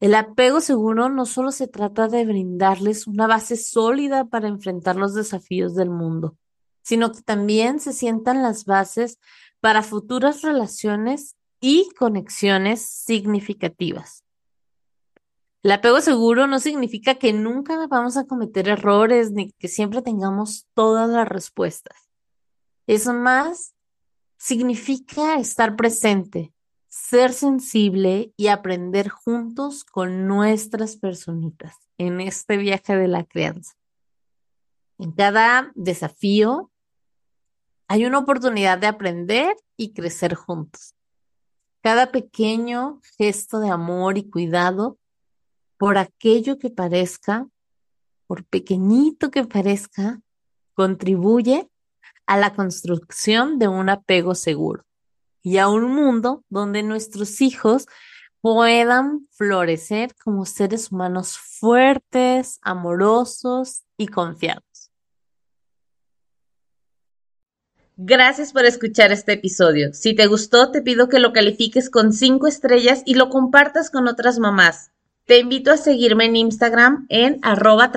El 0.00 0.14
apego 0.14 0.62
seguro 0.62 1.10
no 1.10 1.26
solo 1.26 1.52
se 1.52 1.68
trata 1.68 2.08
de 2.08 2.24
brindarles 2.24 3.06
una 3.06 3.26
base 3.26 3.56
sólida 3.56 4.24
para 4.24 4.48
enfrentar 4.48 4.96
los 4.96 5.14
desafíos 5.14 5.74
del 5.74 5.90
mundo, 5.90 6.38
sino 6.82 7.12
que 7.12 7.20
también 7.20 7.78
se 7.80 7.92
sientan 7.92 8.42
las 8.42 8.64
bases 8.64 9.20
para 9.60 9.82
futuras 9.82 10.40
relaciones 10.40 11.36
y 11.60 11.90
conexiones 11.98 12.80
significativas. 12.80 14.24
El 15.62 15.72
apego 15.72 16.00
seguro 16.00 16.46
no 16.46 16.58
significa 16.58 17.16
que 17.16 17.34
nunca 17.34 17.86
vamos 17.86 18.16
a 18.16 18.24
cometer 18.24 18.68
errores 18.68 19.30
ni 19.30 19.52
que 19.52 19.68
siempre 19.68 20.00
tengamos 20.00 20.66
todas 20.72 21.08
las 21.10 21.28
respuestas. 21.28 21.96
Eso 22.86 23.12
más 23.12 23.74
significa 24.38 25.38
estar 25.38 25.76
presente, 25.76 26.54
ser 26.88 27.34
sensible 27.34 28.32
y 28.38 28.46
aprender 28.48 29.10
juntos 29.10 29.84
con 29.84 30.26
nuestras 30.26 30.96
personitas 30.96 31.76
en 31.98 32.22
este 32.22 32.56
viaje 32.56 32.96
de 32.96 33.08
la 33.08 33.24
crianza. 33.24 33.74
En 34.98 35.12
cada 35.12 35.72
desafío 35.74 36.70
hay 37.86 38.06
una 38.06 38.18
oportunidad 38.18 38.78
de 38.78 38.86
aprender 38.86 39.54
y 39.76 39.92
crecer 39.92 40.34
juntos. 40.34 40.94
Cada 41.82 42.12
pequeño 42.12 43.00
gesto 43.18 43.60
de 43.60 43.68
amor 43.68 44.16
y 44.16 44.30
cuidado 44.30 44.98
por 45.80 45.96
aquello 45.96 46.58
que 46.58 46.68
parezca, 46.68 47.48
por 48.26 48.44
pequeñito 48.44 49.30
que 49.30 49.46
parezca, 49.46 50.20
contribuye 50.74 51.70
a 52.26 52.36
la 52.36 52.52
construcción 52.52 53.58
de 53.58 53.66
un 53.66 53.88
apego 53.88 54.34
seguro 54.34 54.84
y 55.42 55.56
a 55.56 55.68
un 55.68 55.90
mundo 55.90 56.44
donde 56.50 56.82
nuestros 56.82 57.40
hijos 57.40 57.86
puedan 58.42 59.26
florecer 59.30 60.14
como 60.22 60.44
seres 60.44 60.92
humanos 60.92 61.38
fuertes, 61.38 62.58
amorosos 62.60 63.84
y 63.96 64.08
confiados. 64.08 64.90
Gracias 67.96 68.52
por 68.52 68.66
escuchar 68.66 69.12
este 69.12 69.32
episodio. 69.32 69.94
Si 69.94 70.14
te 70.14 70.26
gustó, 70.26 70.72
te 70.72 70.82
pido 70.82 71.08
que 71.08 71.20
lo 71.20 71.32
califiques 71.32 71.88
con 71.88 72.12
cinco 72.12 72.48
estrellas 72.48 73.02
y 73.06 73.14
lo 73.14 73.30
compartas 73.30 73.90
con 73.90 74.08
otras 74.08 74.38
mamás. 74.38 74.90
Te 75.26 75.38
invito 75.38 75.70
a 75.70 75.76
seguirme 75.76 76.24
en 76.24 76.36
Instagram 76.36 77.06
en 77.08 77.38
arroba 77.42 77.90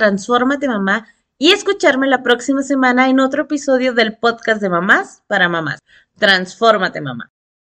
mamá 0.67 1.07
y 1.37 1.51
escucharme 1.51 2.07
la 2.07 2.23
próxima 2.23 2.63
semana 2.63 3.09
en 3.09 3.19
otro 3.19 3.43
episodio 3.43 3.93
del 3.93 4.17
podcast 4.17 4.61
de 4.61 4.69
mamás 4.69 5.23
para 5.27 5.49
mamás. 5.49 5.79
Transfórmate 6.17 7.01
mamá. 7.01 7.31